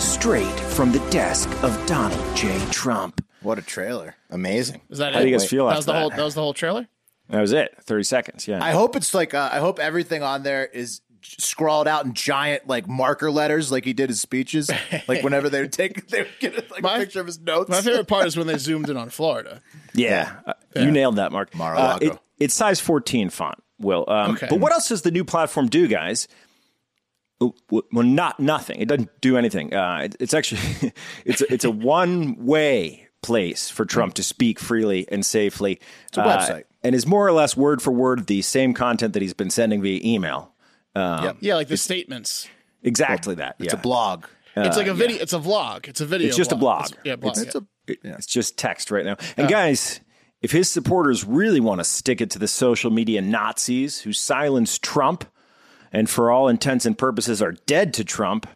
[0.00, 2.58] straight from the desk of Donald J.
[2.70, 3.24] Trump.
[3.42, 4.16] What a trailer.
[4.30, 4.80] Amazing.
[4.90, 5.22] Is that How it?
[5.24, 5.98] do you guys feel that after was the that?
[6.00, 6.88] whole that was the whole trailer?
[7.28, 7.74] That was it.
[7.82, 8.48] 30 seconds.
[8.48, 8.62] Yeah.
[8.62, 12.66] I hope it's like uh, I hope everything on there is scrawled out in giant
[12.66, 14.70] like marker letters like he did his speeches.
[15.06, 17.70] like whenever they would take they would get like My- a picture of his notes.
[17.70, 19.60] My favorite part is when they zoomed in on Florida.
[19.94, 20.32] yeah.
[20.46, 21.54] Uh, You nailed that, Mark.
[21.54, 22.06] Mar-a-Lago.
[22.06, 24.06] Uh, it- it's size 14 font, Will.
[24.08, 24.46] Um, Okay.
[24.48, 26.26] But what else does the new platform do, guys?
[27.40, 27.54] W-
[27.92, 28.80] Well, not nothing.
[28.80, 29.72] It doesn't do anything.
[29.74, 30.92] Uh, it- it's actually
[31.24, 35.80] it's a, it's a one way place for Trump to speak freely and safely.
[36.08, 36.60] It's a website.
[36.60, 39.50] Uh, and is more or less word for word the same content that he's been
[39.50, 40.54] sending via email.
[40.94, 42.48] Um, yeah, like the statements.
[42.82, 43.56] Exactly that.
[43.58, 43.78] it's yeah.
[43.78, 44.24] a blog.
[44.56, 45.18] Uh, it's like a video.
[45.20, 45.86] It's a vlog.
[45.88, 46.28] It's a video.
[46.28, 46.86] It's just a blog.
[46.86, 47.36] It's- yeah, blog.
[47.38, 49.16] It's a It- It's just text right now.
[49.36, 49.50] And uh.
[49.50, 50.00] guys,
[50.42, 54.82] if his supporters really want to stick it to the social media Nazis who silenced
[54.82, 55.24] Trump
[55.92, 58.46] and for all intents and purposes are dead to Trump,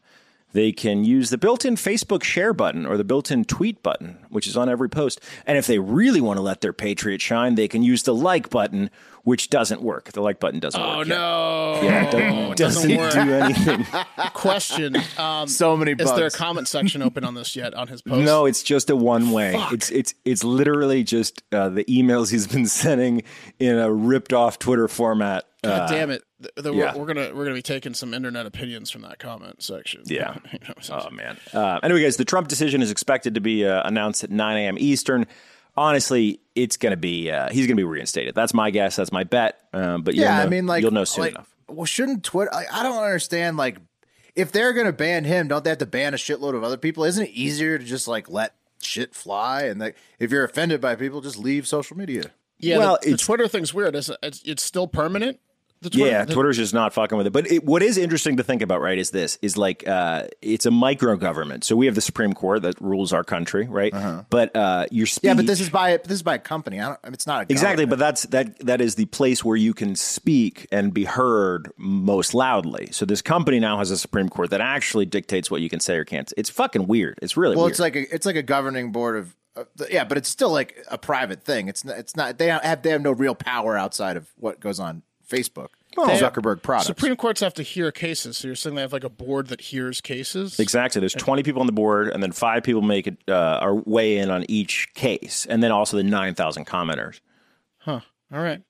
[0.53, 4.57] they can use the built-in Facebook share button or the built-in tweet button, which is
[4.57, 5.19] on every post.
[5.47, 8.51] And if they really want to let their patriot shine, they can use the like
[8.51, 8.89] button,
[9.25, 10.13] which doesn't work.
[10.13, 11.09] The like button doesn't oh work.
[11.09, 11.17] yet.
[11.19, 11.81] no!
[11.83, 13.13] Yeah, it do- doesn't doesn't work.
[13.15, 13.87] do anything.
[14.33, 18.03] Question: um, So many Is there a comment section open on this yet on his
[18.03, 18.25] post?
[18.25, 19.55] No, it's just a one way.
[19.55, 19.73] Fuck.
[19.73, 23.23] It's it's it's literally just uh, the emails he's been sending
[23.59, 25.45] in a ripped off Twitter format.
[25.65, 26.23] God Uh, damn it!
[26.55, 26.97] The- the- we're- yeah.
[26.97, 30.03] we're, gonna we're gonna be taking some internet opinions from that comment section.
[30.07, 30.37] Yeah.
[30.53, 31.37] You know, oh man.
[31.53, 34.77] Uh, anyway, guys, the Trump decision is expected to be uh, announced at 9 a.m.
[34.79, 35.27] Eastern.
[35.77, 38.35] Honestly, it's gonna be uh, he's gonna be reinstated.
[38.35, 38.95] That's my guess.
[38.97, 39.59] That's my bet.
[39.73, 41.55] Um, but Yeah, know, I mean, like, you'll know soon like, enough.
[41.69, 42.55] Well, shouldn't Twitter?
[42.55, 43.57] I, I don't understand.
[43.57, 43.79] Like,
[44.37, 46.77] if they're going to ban him, don't they have to ban a shitload of other
[46.77, 47.03] people?
[47.05, 49.63] Isn't it easier to just like let shit fly?
[49.65, 52.31] And like, if you're offended by people, just leave social media.
[52.59, 52.79] yeah.
[52.79, 53.97] Well, the, the Twitter thing's weird.
[53.97, 55.41] It's, it's it's still permanent.
[55.85, 57.33] The Twitter, Yeah, the- Twitter's just not fucking with it.
[57.33, 60.67] But it, what is interesting to think about, right, is this: is like uh, it's
[60.67, 61.63] a micro government.
[61.65, 63.95] So we have the Supreme Court that rules our country, right?
[64.31, 65.31] But uh, your speech, Uh-huh.
[65.31, 66.81] Yeah, but this is by this is by a company.
[66.81, 66.99] I don't.
[67.05, 67.91] I mean, it's not a Exactly, government.
[67.91, 72.35] but that's that that is the place where you can speak and be heard most
[72.35, 72.89] loudly.
[72.91, 75.97] So this company now has a Supreme Court that actually dictates what you can say
[75.97, 76.33] or can't.
[76.37, 77.19] It's fucking weird.
[77.23, 77.73] It's really well, weird.
[77.73, 79.37] it's like a it's like a governing board of.
[79.57, 81.69] Uh, yeah, but it's still like a private thing.
[81.69, 81.97] It's not.
[81.99, 82.39] It's not.
[82.39, 82.83] They have.
[82.83, 85.69] They have no real power outside of what goes on Facebook.
[85.97, 86.87] Zuckerberg products.
[86.89, 88.39] Supreme Courts have to hear cases.
[88.39, 90.59] So you're saying they have like a board that hears cases?
[90.59, 90.99] exactly.
[91.01, 94.19] There's 20 people on the board, and then five people make it uh, are weigh
[94.19, 97.21] in on each case, and then also the 9,000 commenters.
[97.79, 98.01] Huh.
[98.33, 98.63] All right.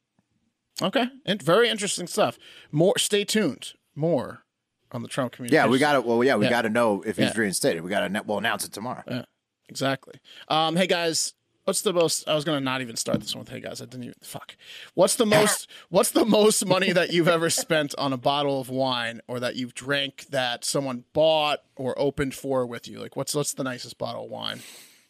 [0.83, 1.07] Okay.
[1.25, 2.39] And very interesting stuff.
[2.73, 2.99] More.
[2.99, 3.73] Stay tuned.
[3.95, 4.45] More
[4.93, 5.55] on the Trump community.
[5.55, 6.05] yeah, we got it.
[6.05, 6.51] Well, yeah, we Yeah.
[6.51, 7.41] got to know if he's Yeah.
[7.41, 7.83] reinstated.
[7.83, 8.23] We got to.
[8.27, 9.25] We'll announce it tomorrow.
[9.69, 10.15] Exactly.
[10.49, 11.33] Um, hey guys,
[11.65, 12.29] what's the most?
[12.29, 13.81] I was gonna not even start this one with hey guys.
[13.81, 14.57] I didn't even fuck.
[14.95, 15.69] What's the most?
[15.89, 19.57] what's the most money that you've ever spent on a bottle of wine or that
[19.57, 23.01] you've drank that someone bought or opened for with you?
[23.01, 24.61] Like what's what's the nicest bottle of wine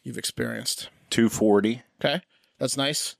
[0.03, 0.89] you've experienced?
[1.09, 1.83] Two forty.
[2.03, 2.21] Okay,
[2.59, 3.15] that's nice.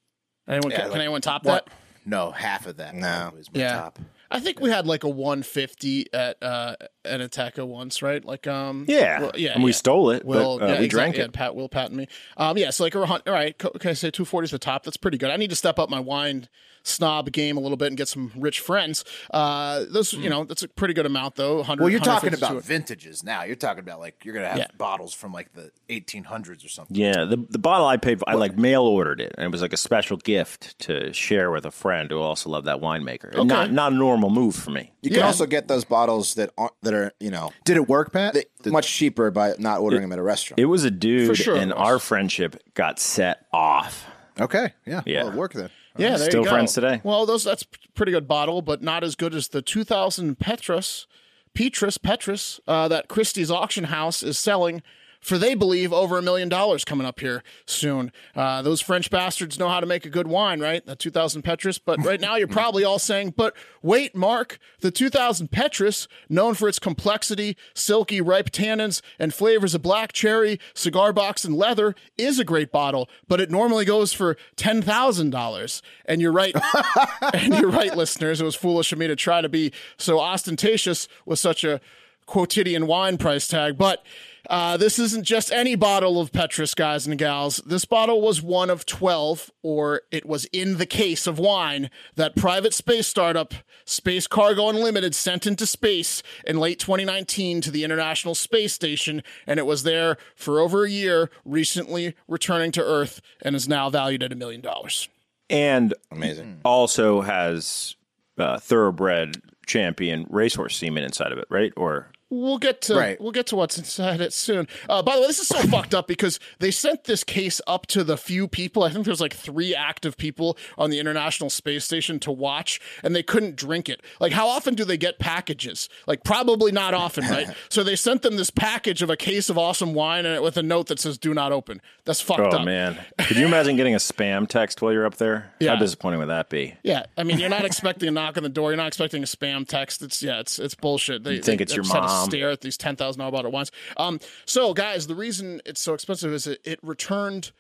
[0.48, 1.66] Anyone Yeah, can, like, anyone top what?
[1.66, 1.74] that?
[2.06, 2.94] No, half of that.
[2.94, 3.32] No.
[3.36, 3.76] was my Yeah.
[3.78, 4.00] top.
[4.36, 8.24] I think we had like a 150 at uh at Ateca once, right?
[8.24, 9.22] Like um Yeah.
[9.22, 9.76] well, yeah, And we yeah.
[9.76, 11.32] stole it, but, uh, yeah, we drank it.
[11.34, 12.08] Pat Will Pat and me.
[12.38, 14.84] Um yeah, so like all right, co- okay, say 240 is the top.
[14.84, 15.32] That's pretty good.
[15.32, 16.48] I need to step up my wine
[16.88, 19.04] snob game a little bit and get some rich friends.
[19.32, 21.58] Uh those you know, that's a pretty good amount though.
[21.58, 23.44] 100 Well, you're talking about vintages now.
[23.44, 24.68] You're talking about like you're gonna have Yeah.
[24.78, 26.96] bottles from like the 1800s or something.
[26.96, 29.62] Yeah, the the bottle I paid for, I like mail ordered it, and it was
[29.62, 33.36] like a special gift to share with a friend who also loved that winemaker.
[33.38, 34.92] And Not not a normal move for me.
[35.02, 38.14] You can also get those bottles that aren't that are you know Did it work,
[38.14, 38.34] Pat?
[38.36, 40.60] they, much cheaper by not ordering them at a restaurant.
[40.60, 44.06] It was a dude, For sure and our friendship got set off.
[44.40, 45.24] okay, yeah, Yeah.
[45.24, 45.70] Well, it worked then.
[45.98, 46.52] Yeah, there Still you go.
[46.52, 47.02] friends today.
[47.04, 51.08] Well, those that's pretty good bottle, but not as good as the 2000 Petrus,
[51.54, 54.82] Petrus, Petrus uh, that Christie's auction house is selling
[55.26, 58.12] for they believe over a million dollars coming up here soon.
[58.36, 60.86] Uh, those French bastards know how to make a good wine, right?
[60.86, 61.80] The 2000 Petrus.
[61.80, 66.70] But right now you're probably all saying, but wait, Mark, the 2000 Petrus, known for
[66.70, 72.38] its complexity, silky, ripe tannins, and flavors of black cherry, cigar box, and leather, is
[72.38, 75.82] a great bottle, but it normally goes for $10,000.
[76.06, 76.56] And you're right.
[77.34, 78.42] and you're right, listeners.
[78.42, 81.82] It was foolish of me to try to be so ostentatious with such a
[82.28, 83.76] quotidian wine price tag.
[83.76, 84.04] But
[84.50, 87.62] uh, this isn't just any bottle of Petrus, guys and gals.
[87.66, 92.36] This bottle was one of 12, or it was in the case of wine that
[92.36, 93.54] private space startup
[93.86, 99.24] Space Cargo Unlimited sent into space in late 2019 to the International Space Station.
[99.46, 103.90] And it was there for over a year, recently returning to Earth, and is now
[103.90, 105.08] valued at a million dollars.
[105.50, 106.62] And Amazing.
[106.66, 107.96] also has
[108.38, 111.74] uh, thoroughbred champion racehorse semen inside of it, right?
[111.78, 113.20] Or We'll get to Right.
[113.22, 114.68] we'll get to what's inside it soon.
[114.90, 117.86] Uh, by the way, this is so fucked up because they sent this case up
[117.88, 118.84] to the few people.
[118.84, 123.16] I think there's like three active people on the International Space Station to watch, and
[123.16, 124.02] they couldn't drink it.
[124.20, 125.90] Like, how often do they get packages?
[126.08, 127.48] Like, probably not often, right?
[127.70, 130.58] so they sent them this package of a case of awesome wine and it with
[130.58, 132.62] a note that says "Do not open." That's fucked oh up.
[132.62, 135.52] Oh man, could you imagine getting a spam text while you're up there?
[135.60, 135.74] Yeah.
[135.76, 136.76] How disappointing would that be?
[136.84, 138.72] Yeah, I mean, you're not expecting a knock on the door.
[138.72, 140.02] You're not expecting a spam text.
[140.02, 141.24] It's yeah, it's it's bullshit.
[141.24, 142.25] They You think they it's your just had to mom.
[142.26, 143.72] Stare at these ten thousand dollar bottle wines.
[143.98, 147.52] Um, so guys, the reason it's so expensive is it, it returned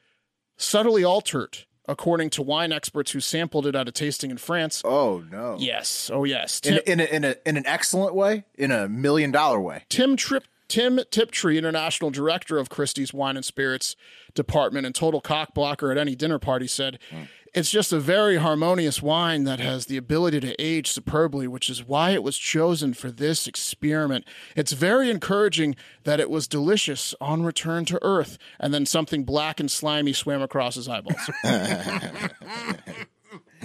[0.58, 4.82] subtly altered, according to wine experts who sampled it at a tasting in France.
[4.86, 5.58] Oh no.
[5.60, 8.88] Yes, oh yes, In, Tim, in, a, in, a, in an excellent way, in a
[8.88, 9.84] million dollar way.
[9.89, 10.43] Tim Trip.
[10.67, 13.95] Tim Triptree, international director of Christie's Wine and Spirits
[14.34, 16.97] Department and total cock blocker at any dinner party, said,
[17.56, 21.88] It's just a very harmonious wine that has the ability to age superbly, which is
[21.88, 24.26] why it was chosen for this experiment.
[24.58, 28.38] It's very encouraging that it was delicious on return to Earth.
[28.60, 31.30] And then something black and slimy swam across his eyeballs.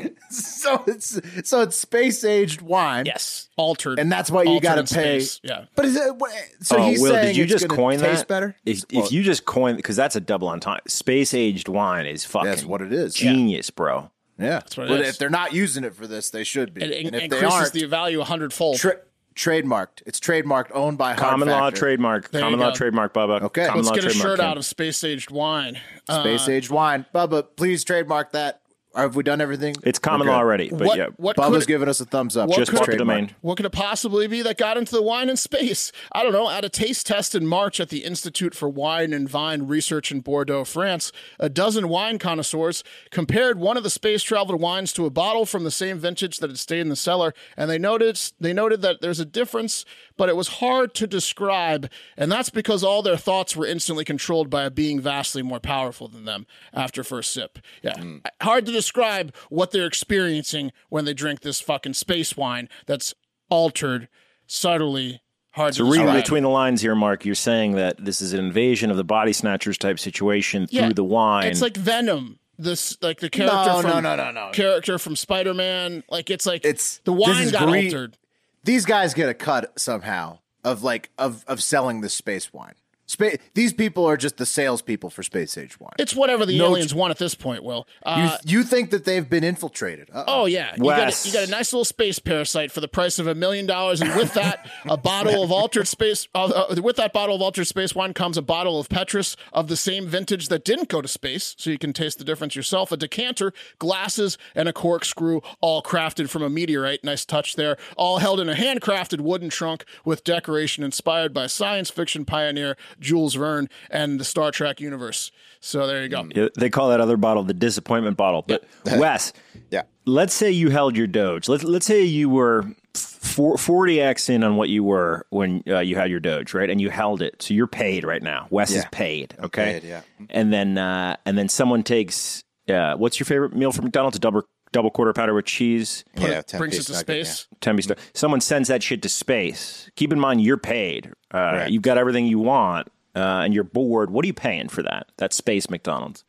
[0.31, 3.05] So it's so it's space aged wine.
[3.07, 3.99] yes, altered.
[3.99, 5.19] And that's why you got to pay.
[5.21, 5.41] space.
[5.43, 5.65] Yeah.
[5.75, 7.99] But is it, what- so oh, he's Will, saying did you it's just gonna coin
[7.99, 8.29] taste that?
[8.29, 8.57] better?
[8.65, 10.83] If, Well, if you just coin, because that's a double entendre.
[10.87, 12.49] Space aged wine is fucking.
[12.49, 13.15] That's what it is.
[13.15, 14.11] Genius, bro.
[14.39, 15.09] yeah, what it but is.
[15.09, 16.83] if they're not using it for this, they should be.
[16.83, 18.77] It, and if they increases aren't, the value a hundredfold.
[18.79, 19.01] tra-
[19.35, 20.03] trademarked.
[20.07, 21.79] It's trademarked, owned by Hard Common law Factor.
[21.81, 22.31] trademark.
[22.31, 22.77] There Common law go.
[22.77, 23.43] trademark, Bubba.
[23.43, 23.67] Okay.
[23.67, 24.47] Common Let's law get a shirt Kim.
[24.47, 25.81] out of space aged wine.
[26.09, 27.05] Uh, Space aged wine.
[27.15, 28.61] Bubba, please trademark that.
[28.93, 29.77] Or have we done everything?
[29.85, 31.07] It's common law already, but what, yeah.
[31.17, 32.49] what Bubba's could, giving us a thumbs up.
[32.49, 33.31] What Just could- bought the domain.
[33.41, 35.93] what could it possibly be that got into the wine and space?
[36.11, 36.51] I don't know.
[36.51, 40.21] At a taste test in March at the Institute for Wine and Vine Research in
[40.21, 45.11] Bordeaux, France, a dozen wine connoisseurs compared one of the space traveled wines to a
[45.11, 48.53] bottle from the same vintage that had stayed in the cellar, and they noticed they
[48.53, 49.85] noted that there's a difference,
[50.17, 54.51] but it was hard to describe, and that's because all their thoughts were instantly controlled
[54.51, 57.61] by a being vastly more powerful than them after first sip.
[57.83, 58.21] Yeah, mm.
[58.41, 63.15] hard to describe what they're experiencing when they drink this fucking space wine that's
[63.49, 64.09] altered
[64.47, 65.23] subtly.
[65.53, 68.39] Hard So to reading between the lines here, Mark, you're saying that this is an
[68.39, 71.47] invasion of the body snatchers type situation Yeah, through the wine.
[71.49, 72.39] It's like Venom.
[72.57, 74.51] This like the character No, from no, no, no, no.
[74.53, 76.05] character from Spider Man.
[76.11, 77.87] Like it's like It's- the wine got great.
[77.87, 78.17] altered.
[78.65, 82.75] These guys get a cut somehow of like of of selling this space wine.
[83.11, 85.91] Spa- these people are just the salespeople for space age wine.
[85.99, 87.65] It's whatever the No aliens want at this point.
[87.65, 90.09] Will you, uh, you think that they've been infiltrated?
[90.13, 90.43] Uh-oh.
[90.43, 93.19] Oh yeah, you got, a, you got a nice little space parasite for the price
[93.19, 96.29] of a million dollars, and with that, a bottle of altered space.
[96.37, 99.67] Uh, uh, with that bottle of altered space wine comes a bottle of Petrus of
[99.67, 102.93] the same vintage that didn't go to space, so you can taste the difference yourself.
[102.93, 107.03] A decanter, glasses, and a corkscrew, all crafted from a meteorite.
[107.03, 107.77] Nice touch there.
[107.97, 113.35] All held in a handcrafted wooden trunk with decoration inspired by science fiction pioneer Jules
[113.35, 115.33] Verne and the Star Trek universe.
[115.61, 116.29] So there you go.
[116.35, 118.43] Yeah, They call that other bottle the disappointment bottle.
[118.47, 118.65] But
[118.97, 119.33] Wes,
[119.71, 119.83] Yeah.
[120.07, 121.49] let's say you held your Doge.
[121.49, 126.11] Let's let's say you were 40x in on what you were when uh, you had
[126.11, 126.69] your Doge, right?
[126.71, 128.47] And you held it, so you're paid right now.
[128.51, 129.81] Wes is paid, okay?
[129.81, 130.03] paid, yeah.
[130.31, 134.17] And then uh, and then someone takes uh, what's your favorite meal from McDonald's?
[134.17, 136.05] A double double quarter pounder with cheese.
[136.17, 137.47] Yeah, 10 Brings piece us to nugget, space.
[137.61, 137.99] Tempe stuff.
[138.15, 139.91] Someone sends that shit to space.
[139.97, 141.13] Keep in mind, you're paid.
[141.33, 141.71] Uh, Right.
[141.71, 144.11] You've got everything you want, uh, and you're bored.
[144.11, 145.07] What are you paying for that?
[145.19, 146.25] That space McDonald's.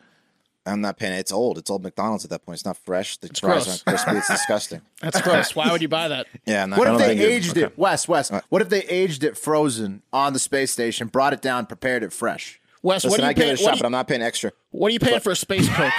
[0.63, 1.13] I'm not paying.
[1.13, 1.57] It's old.
[1.57, 2.57] It's old McDonald's at that point.
[2.57, 3.17] It's not fresh.
[3.17, 3.67] The fries gross.
[3.67, 4.17] aren't crispy.
[4.17, 4.81] It's disgusting.
[5.01, 5.55] That's gross.
[5.55, 6.27] Why would you buy that?
[6.45, 6.61] Yeah.
[6.61, 8.07] I'm not What if they think it- aged it, Wes?
[8.07, 12.03] Wes, what if they aged it frozen on the space station, brought it down, prepared
[12.03, 12.60] it fresh?
[12.83, 14.07] Wes, what Listen, do I you give it a What, shot, do but I'm not
[14.07, 14.51] paying extra.
[14.71, 15.93] what are you paying for a space coke?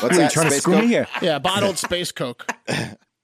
[0.00, 0.30] What's that?
[0.32, 0.82] trying to Space screw Coke?
[0.82, 1.06] me here?
[1.22, 2.50] yeah, bottled space coke.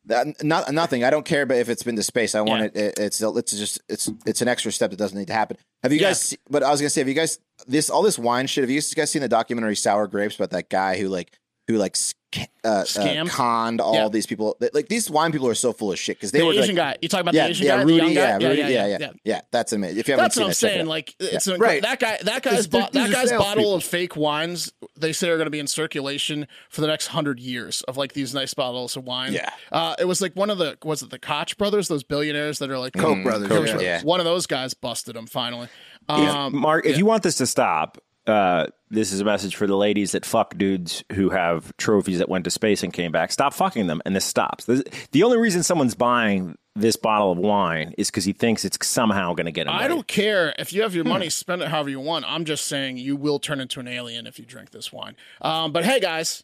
[0.07, 1.03] That, not nothing.
[1.03, 2.83] I don't care, but if it's been to space, I want Yeah.
[2.83, 2.99] it, it.
[2.99, 5.57] It's it's just it's it's an extra step that doesn't need to happen.
[5.83, 6.09] Have you Yeah.
[6.09, 6.21] guys?
[6.21, 8.65] se- But I was gonna say, have you guys this all this wine shit?
[8.65, 11.33] Have you guys seen the documentary Sour Grapes about that guy who like
[11.69, 13.29] who like sc- uh, uh, Scammed?
[13.31, 14.09] conned all Yeah.
[14.09, 14.57] these people?
[14.73, 16.95] Like these wine people are so full of shit because they The were Asian like,
[16.95, 16.97] guy.
[17.01, 18.21] You talking about yeah, the Asian yeah, guy, Rudy, the young guy?
[18.41, 19.99] yeah, Rudy, yeah, yeah, yeah, That's amazing.
[19.99, 20.87] If you haven't That's seen what I'm it, check it saying.
[20.87, 21.83] Like, it's a, Right.
[21.83, 22.19] that guy.
[22.23, 23.39] That guy's bo- that guy's salespeople.
[23.45, 24.73] bottle of fake wines.
[24.97, 28.15] They say are going to be in circulation for the next hundred years of like
[28.15, 29.33] these nice bottles of wine.
[29.33, 29.51] Yeah.
[29.71, 32.69] uh, it was like one of the was it the Koch brothers, those billionaires that
[32.69, 33.73] are like Koch brothers, Koch yeah.
[33.73, 33.83] brothers.
[33.83, 34.03] Yeah.
[34.03, 35.69] One of those guys busted him finally.
[36.09, 39.77] Um, Mark, if you want this to stop, uh, this is a message for the
[39.77, 43.33] ladies that fuck dudes who have trophies that went to space and came back.
[43.33, 44.65] Stop fucking them, and this stops.
[44.65, 44.83] This,
[45.13, 49.33] the only reason someone's buying this bottle of wine is because he thinks it's somehow
[49.35, 49.73] going to get him.
[49.75, 49.89] I laid.
[49.89, 50.97] don't care if you have Hmm.
[50.97, 52.25] your money, spend it however you want.
[52.27, 55.15] I'm just saying you will turn into an alien if you drink this wine.
[55.41, 56.43] Um, but hey, guys,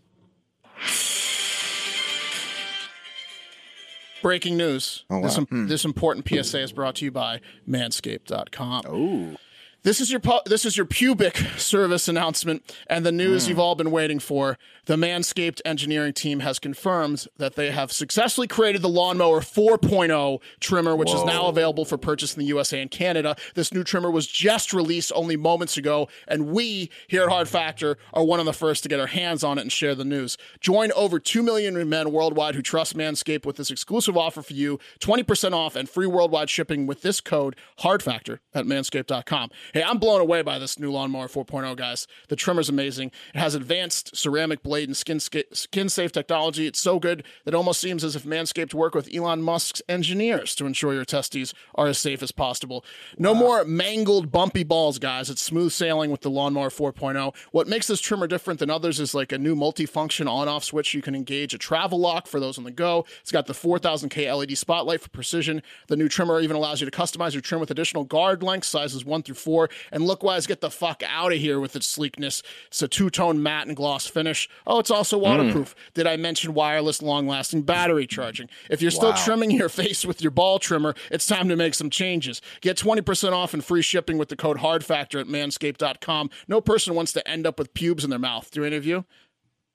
[4.22, 5.04] breaking news.
[5.10, 5.46] Oh, this, wow.
[5.50, 8.82] this important PSA is brought to you by Manscaped.com.
[8.94, 9.36] Ooh.
[9.82, 13.50] This is your pu- this is your pubic service announcement and the news Hmm.
[13.50, 14.58] you've all been waiting for.
[14.84, 20.94] The Manscaped engineering team has confirmed that they have successfully created the Lawnmower 4.0 trimmer,
[20.94, 23.36] which is now available for purchase in the USA and Canada.
[23.54, 27.96] This new trimmer was just released only moments ago, and we here at Hard Factor
[28.12, 30.36] are one of the first to get our hands on it and share the news.
[30.60, 34.78] Join over 2 million men worldwide who trust Manscaped with this exclusive offer for you
[34.98, 39.50] 20% off and free worldwide shipping with this code HARDFACTOR at manscaped.com.
[39.72, 42.08] Hey, I'm blown away by this new Lawnmower 4.0, guys.
[42.28, 43.12] The trimmer's amazing.
[43.32, 46.66] It has advanced ceramic blade and skin, skin safe technology.
[46.66, 50.56] It's so good that it almost seems as if Manscaped worked with Elon Musk's engineers
[50.56, 52.84] to ensure your testes are as safe as possible.
[53.16, 55.30] No more mangled, bumpy balls, guys.
[55.30, 57.32] It's smooth sailing with the Lawnmower 4.0.
[57.52, 60.94] What makes this trimmer different than others is like a new multifunction on off switch.
[60.94, 63.04] You can engage a travel lock for those on the go.
[63.20, 65.62] It's got the 4000K LED spotlight for precision.
[65.86, 69.04] The new trimmer even allows you to customize your trim with additional guard lengths, sizes
[69.04, 69.59] one through four.
[69.90, 72.42] And look wise, get the fuck out of here with its sleekness.
[72.68, 74.48] It's a two tone matte and gloss finish.
[74.66, 75.22] Oh, it's also mm.
[75.22, 75.74] waterproof.
[75.94, 78.48] Did I mention wireless, long lasting battery charging?
[78.70, 81.90] If you're still trimming your face with your ball trimmer, it's time to make some
[81.90, 82.40] changes.
[82.60, 86.30] Get 20% off and free shipping with the code HARDFACTOR at manscaped.com.
[86.48, 88.50] No person wants to end up with pubes in their mouth.
[88.50, 89.04] Do any of you?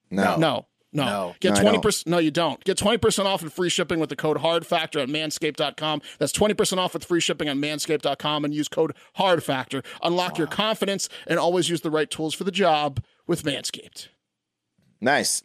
[0.09, 0.37] No.
[0.37, 0.67] No.
[0.95, 1.05] No.
[1.05, 1.35] No.
[1.39, 1.81] Get No, I twenty don't.
[1.81, 2.07] percent.
[2.07, 2.63] No, you don't.
[2.63, 6.01] Get twenty percent off and free shipping with the code HARDFACTOR at Manscaped.com.
[6.19, 9.83] That's twenty percent off with free shipping on Manscaped.com and use code HARDFACTOR.
[10.03, 14.07] Unlock your confidence and always use the right tools for the job with Manscaped.
[15.01, 15.43] Nice.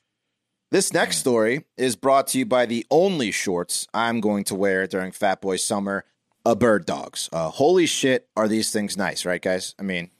[0.70, 4.86] This next story is brought to you by the only shorts I'm going to wear
[4.86, 6.04] during Fat Boy Summer.
[6.46, 7.28] A bird dogs.
[7.32, 9.74] Uh, holy shit, are these things nice, right, guys?
[9.78, 10.10] I mean,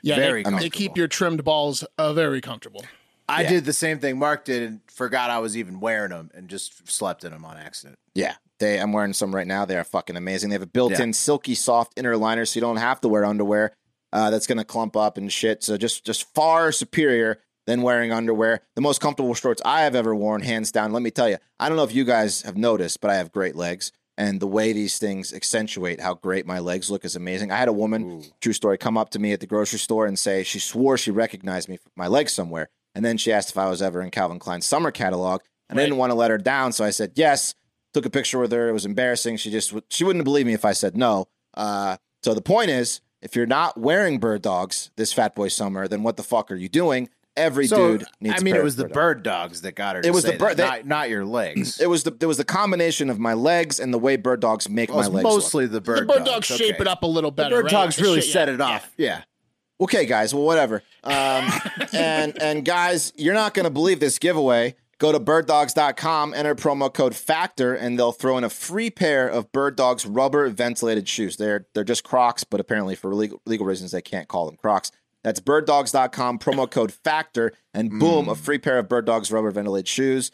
[0.00, 2.84] Yeah, Very they, they keep your trimmed balls uh, very comfortable.
[3.30, 6.48] I did the same thing Mark did and forgot I was even wearing them and
[6.48, 7.98] just slept in them on accident.
[8.14, 8.78] yeah, they.
[8.78, 9.64] I'm wearing some right now.
[9.64, 10.50] They are fucking amazing.
[10.50, 13.72] They have a built-in silky soft inner liner, so you don't have to wear underwear
[14.12, 15.62] uh, that's going to clump up and shit.
[15.62, 18.62] So just just far superior than wearing underwear.
[18.74, 20.92] The most comfortable shorts I have ever worn, hands down.
[20.92, 23.30] Let me tell you, I don't know if you guys have noticed, but I have
[23.32, 23.92] great legs.
[24.18, 27.50] And the way these things accentuate how great my legs look is amazing.
[27.50, 30.18] I had a woman, true story, come up to me at the grocery store and
[30.18, 32.68] say she swore she recognized me from my legs somewhere.
[32.94, 35.42] And then she asked if I was ever in Calvin Klein's summer catalog.
[35.68, 37.54] And I didn't want to let her down, so I said yes.
[37.94, 38.68] Took a picture with her.
[38.68, 39.36] It was embarrassing.
[39.36, 41.26] She just she wouldn't believe me if I said no.
[41.54, 45.86] Uh, so the point is, if you're not wearing bird dogs this Fat Boy summer,
[45.88, 47.08] then what the fuck are you doing?
[47.36, 48.40] Every So, dude needs.
[48.40, 48.92] I mean, pair it of was the dogs.
[48.94, 50.02] bird dogs that got her.
[50.02, 51.80] To It was the bird- that, not, not your legs.
[51.80, 54.68] It was the it was the combination of my legs and the way bird dogs
[54.68, 55.24] make Well, my legs.
[55.24, 56.00] mostly the bird.
[56.00, 56.82] the bird dogs, dogs shape okay.
[56.82, 57.56] it up a little The better.
[57.56, 57.70] bird right?
[57.72, 58.64] dogs The really shit- set yeah, it yeah.
[58.66, 58.92] off.
[58.96, 59.16] Yeah.
[59.16, 59.90] look.
[59.94, 60.34] Okay, guys.
[60.34, 60.82] Well, whatever.
[61.04, 61.50] Um,
[61.92, 64.76] and and guys, you're not going to believe this giveaway.
[64.98, 69.50] Go to birddogs.com, enter promo code FACTOR, and they'll throw in a free pair of
[69.50, 71.38] Bird Dogs rubber ventilated shoes.
[71.38, 74.92] They're they're just Crocs, but apparently for legal, legal reasons they can't call them Crocs.
[75.22, 79.88] That's birddogs.com, promo code FACTOR, and boom, a free pair of Bird Dogs rubber ventilated
[79.88, 80.30] shoes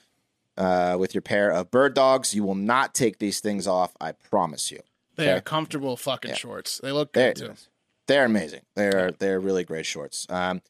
[0.57, 2.35] uh, with your pair of Bird Dogs.
[2.35, 4.81] You will not take these things off, I promise you.
[5.17, 6.79] They are comfortable fucking shorts.
[6.83, 7.55] They look There good it too.
[8.09, 8.63] They're amazing.
[8.75, 10.27] They're they're really great shorts.
[10.29, 10.63] Um,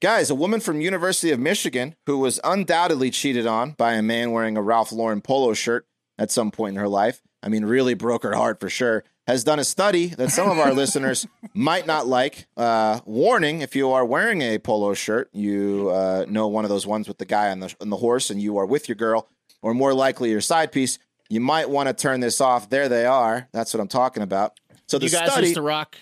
[0.00, 4.32] guys, a woman from University of Michigan who was undoubtedly cheated on by a man
[4.32, 5.86] wearing a Ralph Lauren polo shirt
[6.18, 7.20] at some point in her life.
[7.42, 9.04] I mean, really broke her heart for sure.
[9.26, 12.46] Has done a study that some of our listeners might not like.
[12.56, 16.86] Uh, warning: If you are wearing a polo shirt, you uh, know one of those
[16.86, 19.28] ones with the guy on the on the horse, and you are with your girl,
[19.60, 20.98] or more likely your side piece.
[21.28, 22.70] You might want to turn this off.
[22.70, 23.48] There they are.
[23.52, 24.58] That's what I'm talking about.
[24.86, 25.48] So the You guys study.
[25.48, 25.96] used to rock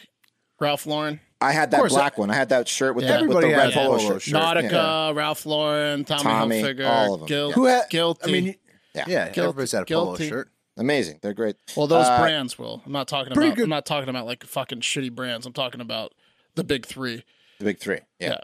[0.59, 2.31] Ralph Lauren, I had that course, black one.
[2.31, 3.19] I had that shirt with, Yeah.
[3.19, 4.23] the, with the Everybody red polo, polo shirt.
[4.23, 4.35] shirt.
[4.35, 5.13] Nautica, Yeah.
[5.13, 7.29] Ralph Lauren, Tommy, Tommy, Hilfiger, all of them.
[7.29, 7.55] Guil- Yeah.
[7.55, 7.91] Who had?
[7.91, 8.29] guilty.
[8.29, 8.55] I mean,
[8.95, 9.05] Yeah.
[9.07, 10.51] yeah, Guilty- everybody's had a polo shirt.
[10.79, 11.19] Amazing.
[11.23, 11.57] They're great.
[11.77, 12.83] well, those Uh, brands will.
[12.85, 13.57] I'm not talking pretty about.
[13.57, 13.63] good.
[13.65, 15.47] I'm not talking about like fucking shitty brands.
[15.47, 16.13] I'm talking about
[16.55, 17.25] the big three.
[17.59, 18.01] The big three.
[18.19, 18.29] Yeah.
[18.31, 18.41] Yeah.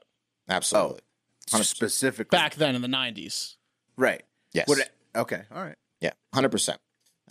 [0.48, 1.00] Absolutely.
[1.46, 3.56] Specifically, Back then in the 90s.
[3.96, 4.22] right?
[4.52, 4.68] Yes.
[4.68, 5.76] Would it- okay, all right.
[6.00, 6.12] Yeah.
[6.34, 6.80] Hundred percent.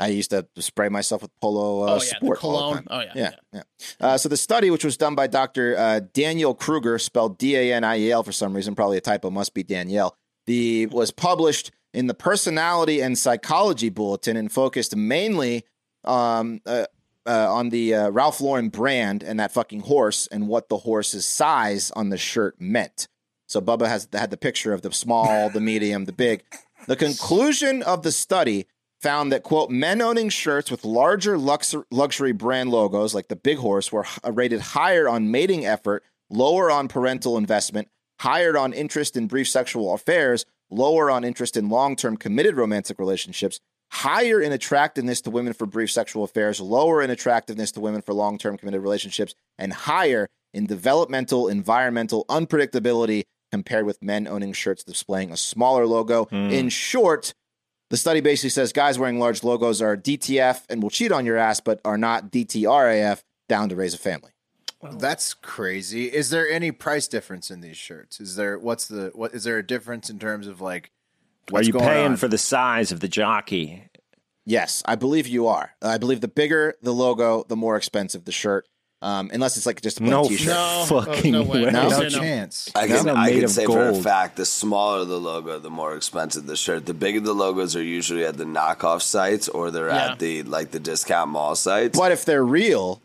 [0.02, 2.88] I used to spray myself with polo uh, Oh, yeah, the sport cologne.
[2.90, 3.64] Oh, yeah, yeah, yeah.
[4.00, 5.78] Uh, so the study, which was done by Dr.
[5.78, 10.18] Uh, Daniel Kruger, spelled D-A-N-I-E-L for some reason, probably a typo, must be Danielle.
[10.48, 15.66] The was published in the Personality and Psychology Bulletin and focused mainly
[16.04, 16.86] um, uh,
[17.28, 21.26] uh, on the uh, Ralph Lauren brand and that fucking horse and what the horse's
[21.28, 23.08] size on the shirt meant.
[23.48, 26.44] So Bubba has had the picture of the small, the medium, the big.
[26.88, 28.66] The conclusion of the study
[29.02, 33.58] found that quote men owning shirts with larger lux- luxury brand logos like the big
[33.58, 37.88] horse were h- rated higher on mating effort lower on parental investment
[38.20, 43.60] higher on interest in brief sexual affairs lower on interest in long-term committed romantic relationships
[43.92, 48.14] higher in attractiveness to women for brief sexual affairs lower in attractiveness to women for
[48.14, 55.32] long-term committed relationships and higher in developmental environmental unpredictability compared with men owning shirts displaying
[55.32, 56.28] a smaller logo.
[56.32, 56.68] In hmm.
[56.70, 57.34] short
[57.92, 61.38] the study basically says guys wearing large logos are DTF and will cheat on your
[61.38, 64.32] ass, but are not DTRAF, down to raise a family.
[64.94, 66.06] That's crazy.
[66.06, 68.20] Is there any price difference in these shirts?
[68.20, 70.90] Is there what's the what is there a difference in terms of like
[71.54, 72.18] Are you going paying on?
[72.18, 73.84] for the size of the jockey?
[74.46, 75.74] Yes, I believe you are.
[75.82, 78.68] I believe the bigger the logo, the more expensive the shirt.
[79.04, 80.48] Um, unless it's like just a plain No t-shirt.
[80.48, 81.66] No, fucking no way.
[81.66, 81.72] way.
[81.72, 81.90] No?
[81.90, 82.70] no chance?
[82.76, 85.58] I It's can, not I can of say for a fact the smaller the logo,
[85.58, 86.86] the more expensive the shirt.
[86.86, 90.12] The bigger the logos are usually at the knockoff sites or they're Yeah.
[90.12, 91.98] at the like the discount mall sites.
[91.98, 93.02] But if they're real,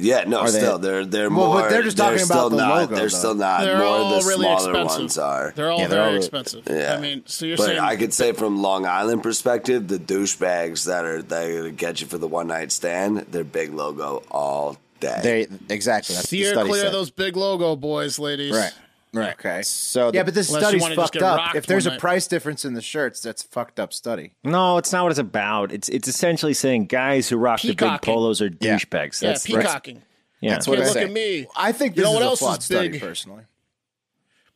[0.00, 1.60] Yeah, no, Are they- still they're they're Well, more.
[1.62, 3.18] but they're just talking still about the not, logo, They're though.
[3.18, 3.60] still not.
[3.62, 5.00] They're more all the really smaller expensive.
[5.00, 5.52] ones are.
[5.56, 6.62] They're all Yeah, they're very all- expensive.
[6.70, 6.94] Yeah.
[6.94, 10.84] I mean, so you're but saying I could say from Long Island perspective, the douchebags
[10.84, 15.20] that are that get you for the one night stand, they're big logo all day.
[15.22, 16.86] they exactly that's steer the study clear said.
[16.88, 18.52] of those big logo boys, ladies.
[18.54, 18.72] Right.
[19.14, 19.32] Right.
[19.32, 19.62] Okay.
[19.62, 21.54] So Yeah, the- but this study's fucked up.
[21.54, 21.98] If there's a night.
[22.00, 24.32] price difference in the shirts, that's a fucked up study.
[24.44, 25.72] No, it's not what it's about.
[25.72, 29.22] It's it's essentially saying guys who rock the big polos are douchebags.
[29.22, 30.02] Yeah, That's peacocking.
[30.40, 30.50] yeah.
[30.52, 31.04] That's what Hey, I look say.
[31.04, 31.46] at me.
[31.56, 33.00] I think You this know what is else a flawed is study, big?
[33.00, 33.44] personally.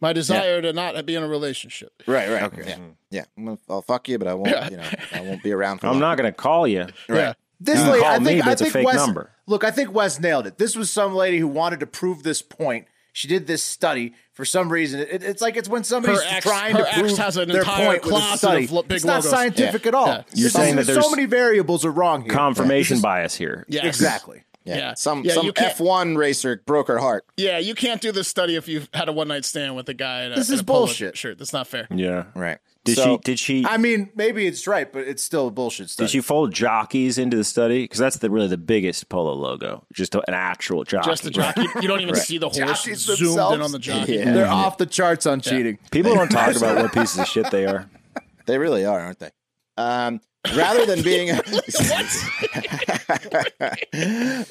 [0.00, 2.02] My desire to not be in a relationship.
[2.06, 2.52] right, right.
[2.58, 2.74] Yeah.
[2.74, 2.82] Mm-hmm.
[3.10, 3.24] Yeah.
[3.38, 4.68] I'm gonna, I'll fuck you, but I won't, Yeah.
[4.68, 6.00] you know, I won't be around for I'm long.
[6.00, 6.86] not going to call you.
[7.08, 7.34] Yeah.
[7.64, 9.30] This You lady, call I me, think, but I think Wes, number.
[9.46, 10.58] Look, I think Wes nailed it.
[10.58, 12.86] This was some lady who wanted to prove this point.
[13.14, 15.00] She did this study for some reason.
[15.00, 17.48] It, it's like it's when somebody's Her ex- trying her to ex prove has an
[17.50, 18.64] their entire point with a closet study.
[18.64, 19.30] of big it's not logos.
[19.30, 20.06] scientific at all.
[20.06, 20.22] Yeah.
[20.34, 22.32] You're This saying is- that so many variables are wrong here.
[22.32, 23.66] Confirmation This is- bias here.
[23.68, 23.86] Yeah.
[23.92, 24.42] Exactly.
[24.64, 24.76] Yeah.
[24.78, 24.94] Yeah.
[24.94, 27.24] Some yeah, some F1 racer broke her heart.
[27.36, 29.94] Yeah, you can't do this study if you've had a one night stand with a
[29.94, 30.22] guy.
[30.22, 31.18] In a, This in is a polo bullshit.
[31.18, 31.36] Shirt.
[31.38, 31.88] That's not fair.
[31.90, 32.24] Yeah.
[32.34, 32.58] Right.
[32.84, 33.18] Did So- she?
[33.22, 33.64] Did she?
[33.66, 36.06] I mean, maybe it's right, but it's still a bullshit study.
[36.06, 37.84] Did she fold jockeys into the study?
[37.84, 39.84] Because that's the really the biggest polo logo.
[39.92, 41.08] Just an actual jockey.
[41.10, 41.66] Just the jockey.
[41.80, 43.54] You don't even see the horse Jockeys zoomed themselves?
[43.54, 44.14] in on the jockey.
[44.14, 44.32] Yeah.
[44.32, 45.78] They're off the charts on cheating.
[45.92, 47.88] People don't talk about what pieces of shit they are.
[48.44, 49.30] They really are, aren't they?
[49.76, 50.20] Um,
[50.56, 51.28] rather than being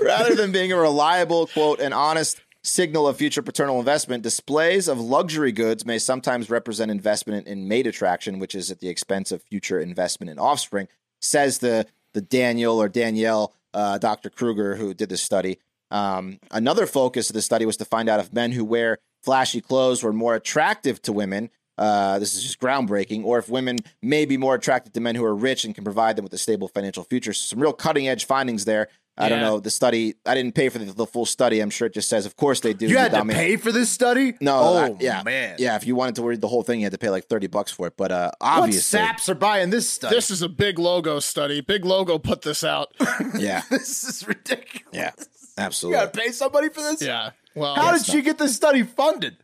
[0.02, 5.00] rather than being a reliable quote and honest signal of future paternal investment, displays of
[5.00, 9.42] luxury goods may sometimes represent investment in mate attraction, which is at the expense of
[9.44, 10.88] future investment in offspring.
[11.22, 14.30] Says the the Daniel or Danielle, uh, Dr.
[14.30, 15.60] Kruger, who did this study.
[15.92, 19.62] Um, another focus of the study was to find out if men who wear flashy
[19.62, 21.50] clothes were more attractive to women.
[21.78, 25.24] Uh, this is just groundbreaking, or if women may be more attracted to men who
[25.24, 27.34] are rich and can provide them with a stable financial future.
[27.34, 28.88] So some real cutting edge findings there.
[29.18, 30.16] I don't know the study.
[30.26, 31.60] I didn't pay for the, the full study.
[31.60, 32.88] I'm sure it just says, of course they do.
[32.88, 34.34] You had to dominate- pay for this study?
[34.42, 35.58] No, Oh, I- yeah, man.
[35.60, 35.76] yeah.
[35.76, 37.72] If you wanted to read the whole thing, you had to pay like thirty bucks
[37.72, 37.94] for it.
[37.98, 40.16] But uh, What obviously, saps are buying this study?
[40.16, 41.62] This is a big logo study.
[41.62, 42.94] Big logo put this out.
[43.38, 44.82] yeah, this is ridiculous.
[44.92, 45.12] yeah,
[45.58, 46.00] absolutely.
[46.00, 47.02] You gotta pay somebody for this?
[47.02, 47.32] Yeah.
[47.54, 49.38] Well, How did she get this study funded?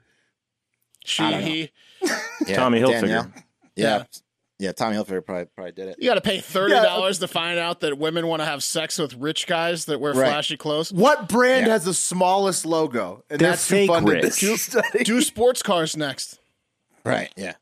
[1.05, 1.71] she, he,
[2.47, 3.01] Yeah, Tommy Hilfiger.
[3.01, 3.31] Danielle.
[3.75, 3.97] Yeah.
[3.97, 4.03] Yeah.
[4.59, 5.97] Yeah, Tommy Hilfiger probably probably did it.
[5.99, 8.97] you got to pay thirty dollars to find out that women want to have sex
[8.97, 10.27] with rich guys that wear Right.
[10.29, 10.91] flashy clothes.
[10.91, 11.73] What brand Yeah.
[11.73, 13.23] has the smallest logo?
[13.29, 14.41] And They're that's who fake funded rich.
[14.41, 15.03] this study.
[15.03, 16.39] Do sports cars next.
[17.05, 17.31] Right.
[17.37, 17.53] Yeah.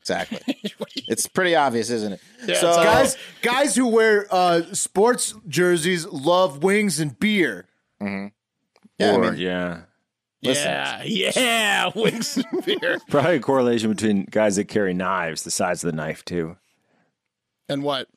[0.00, 0.40] Exactly.
[1.08, 2.20] it's pretty obvious, isn't it?
[2.44, 7.68] Yeah, so, it's guys, guys who wear uh, sports jerseys love wings and beer.
[8.00, 8.28] yeah,
[9.00, 9.82] I mean, yeah.
[10.42, 10.64] Listen.
[10.70, 12.98] Yeah, yeah, wings and beer.
[13.08, 16.56] Probably a correlation between guys that carry knives, the size of the knife, too.
[17.68, 18.08] And what?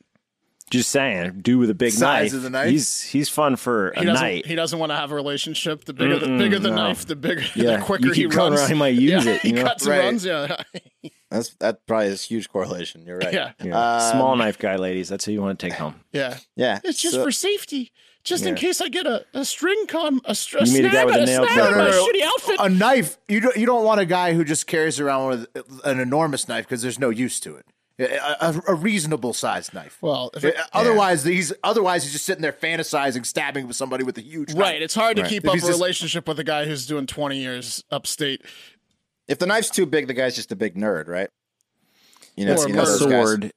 [0.68, 2.36] Just saying, dude with a big Size knife.
[2.36, 2.68] of the knife?
[2.70, 4.20] He's he's fun for a He doesn't.
[4.20, 4.46] night.
[4.46, 5.84] He doesn't want to have a relationship.
[5.84, 6.74] The bigger, the bigger the no.
[6.74, 8.62] knife, the bigger, Yeah, the quicker you he keep going runs.
[8.62, 9.62] around, he might use yeah, it, you he know?
[9.62, 9.98] cuts Right.
[9.98, 10.24] and runs.
[10.24, 10.56] Yeah,
[11.30, 13.04] that's that probably is a huge correlation.
[13.06, 13.32] You're right.
[13.32, 14.10] yeah, Yeah.
[14.10, 15.08] Small um, knife guy, ladies.
[15.08, 16.00] That's who you want to take home.
[16.12, 16.36] yeah.
[16.56, 16.80] Yeah.
[16.82, 17.92] It's just so- for safety,
[18.26, 20.90] just in case I get a, a string con, a, str- a You meet a
[20.90, 22.56] guy with a a nail snag on my shitty outfit.
[22.60, 23.16] A knife.
[23.28, 23.56] You don't.
[23.56, 25.46] You don't want a guy who just carries around with
[25.84, 27.64] an enormous knife because there's no use to it.
[27.98, 29.96] A, a, a reasonable sized knife.
[30.02, 34.04] well, if it, uh, otherwise, he's otherwise he's just sitting there fantasizing, stabbing with somebody
[34.04, 34.58] with a huge knife.
[34.60, 35.30] right, it's hard to Right.
[35.30, 38.42] keep If up a just- relationship with a guy who's doing twenty years upstate.
[39.28, 41.30] if the knife's too big, the guy's just a big nerd, right?
[42.36, 43.50] You know, Or you a know A those guys- sword.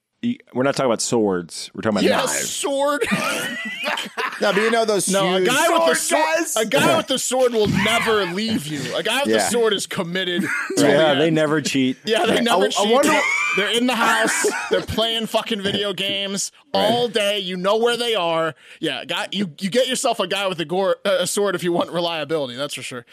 [0.54, 1.70] We're not talking about swords.
[1.74, 2.50] We're talking about Yeah, knives.
[2.50, 3.06] sword.
[4.42, 5.10] No, but you know those.
[5.10, 6.36] No, a huge- guy with the Sword, sword.
[6.38, 6.56] guys!
[6.56, 8.96] A guy with the sword will never leave you.
[8.96, 10.42] A guy with the sword is committed.
[10.44, 10.50] To
[10.88, 11.98] Yeah, the they never cheat.
[12.06, 12.92] Yeah, they never I cheat.
[12.94, 13.20] wonder-
[13.58, 14.46] They're in the house.
[14.70, 17.40] They're playing fucking video games all day.
[17.40, 18.54] You know where they are.
[18.80, 21.64] Yeah, guy, you you get yourself a guy with a, gore, uh, a sword if
[21.64, 22.56] you want reliability.
[22.56, 23.06] That's for sure.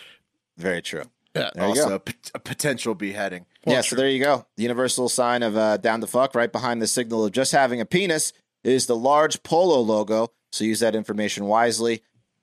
[0.58, 1.04] Very true.
[1.34, 1.50] Yeah.
[1.54, 2.02] There you Also, go.
[2.34, 3.46] a, potential beheading.
[3.66, 4.46] yeah, so there you go.
[4.56, 7.80] The universal sign of uh, down the fuck, right behind the signal of just having
[7.80, 8.32] a penis,
[8.66, 10.32] is the large polo logo.
[10.52, 12.02] So use that information wisely.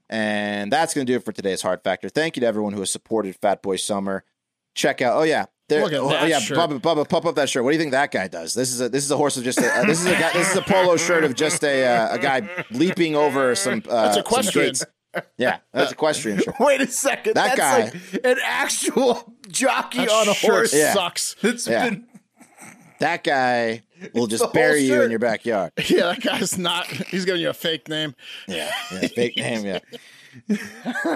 [0.09, 2.09] And that's going to do it for today's Hard Factor.
[2.09, 4.23] Thank you to everyone who has supported Fat Boy Summer.
[4.75, 5.17] Check out.
[5.17, 5.83] Oh yeah, there.
[5.83, 6.57] Look at oh, that yeah, shirt.
[6.57, 7.63] Bubba, Bubba, pump up that shirt.
[7.63, 8.53] What do you think that guy does?
[8.53, 10.33] This is a this is a horse of just a uh, this is a guy,
[10.33, 13.83] this is a polo shirt of just a uh, a guy leaping over some.
[13.87, 14.67] Uh, That's some equestrian.
[14.69, 14.85] gates.
[15.37, 16.55] Yeah, that's equestrian shirt.
[16.59, 17.35] Wait a second.
[17.35, 20.73] That That's guy- like an actual jockey That on a horse.
[20.73, 20.93] Yeah.
[20.93, 21.35] sucks.
[21.43, 21.89] It's Yeah.
[21.89, 22.07] been
[22.99, 25.71] That guy will just bury you in your backyard.
[25.89, 26.87] Yeah, that guy's not.
[26.87, 28.15] He's giving you a fake name.
[28.47, 29.65] Yeah, yeah fake name.
[29.65, 29.79] Yeah,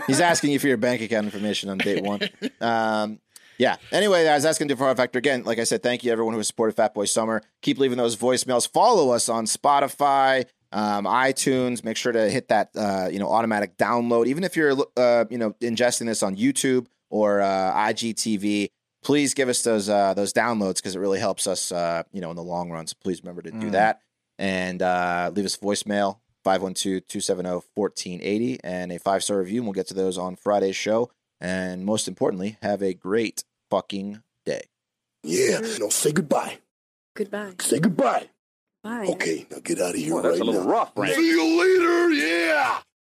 [0.08, 2.22] he's asking you for your bank account information on date one.
[2.62, 3.20] Um,
[3.58, 3.78] yeah.
[3.92, 5.44] Anyway, guys, that's gonna do for Hard Factor again.
[5.44, 7.42] Like I said, thank you everyone who has supported Fat Boy Summer.
[7.62, 8.72] Keep leaving those voicemails.
[8.72, 11.84] Follow us on Spotify, um, iTunes.
[11.84, 14.28] Make sure to hit that uh, you know automatic download.
[14.28, 18.70] Even if you're uh, you know ingesting this on YouTube or uh, IGTV.
[19.08, 22.30] Please give us those uh, those downloads because it really helps us, uh, you know,
[22.30, 22.86] in the long run.
[22.88, 24.02] So please remember to do that
[24.38, 29.88] and uh, leave us a voicemail 512-270-1480 and a five star review and we'll get
[29.88, 34.62] to those on friday's show and most importantly have a great fucking day
[35.24, 36.58] Yeah, no, say goodbye.
[37.16, 37.54] Goodbye.
[37.60, 38.28] Say goodbye.
[38.84, 39.08] Bye.
[39.10, 40.70] Okay, now get out of here Well, that's right a little now.
[40.70, 41.16] rough, Frank.
[41.16, 42.10] See you later.
[42.12, 42.80] Yeah.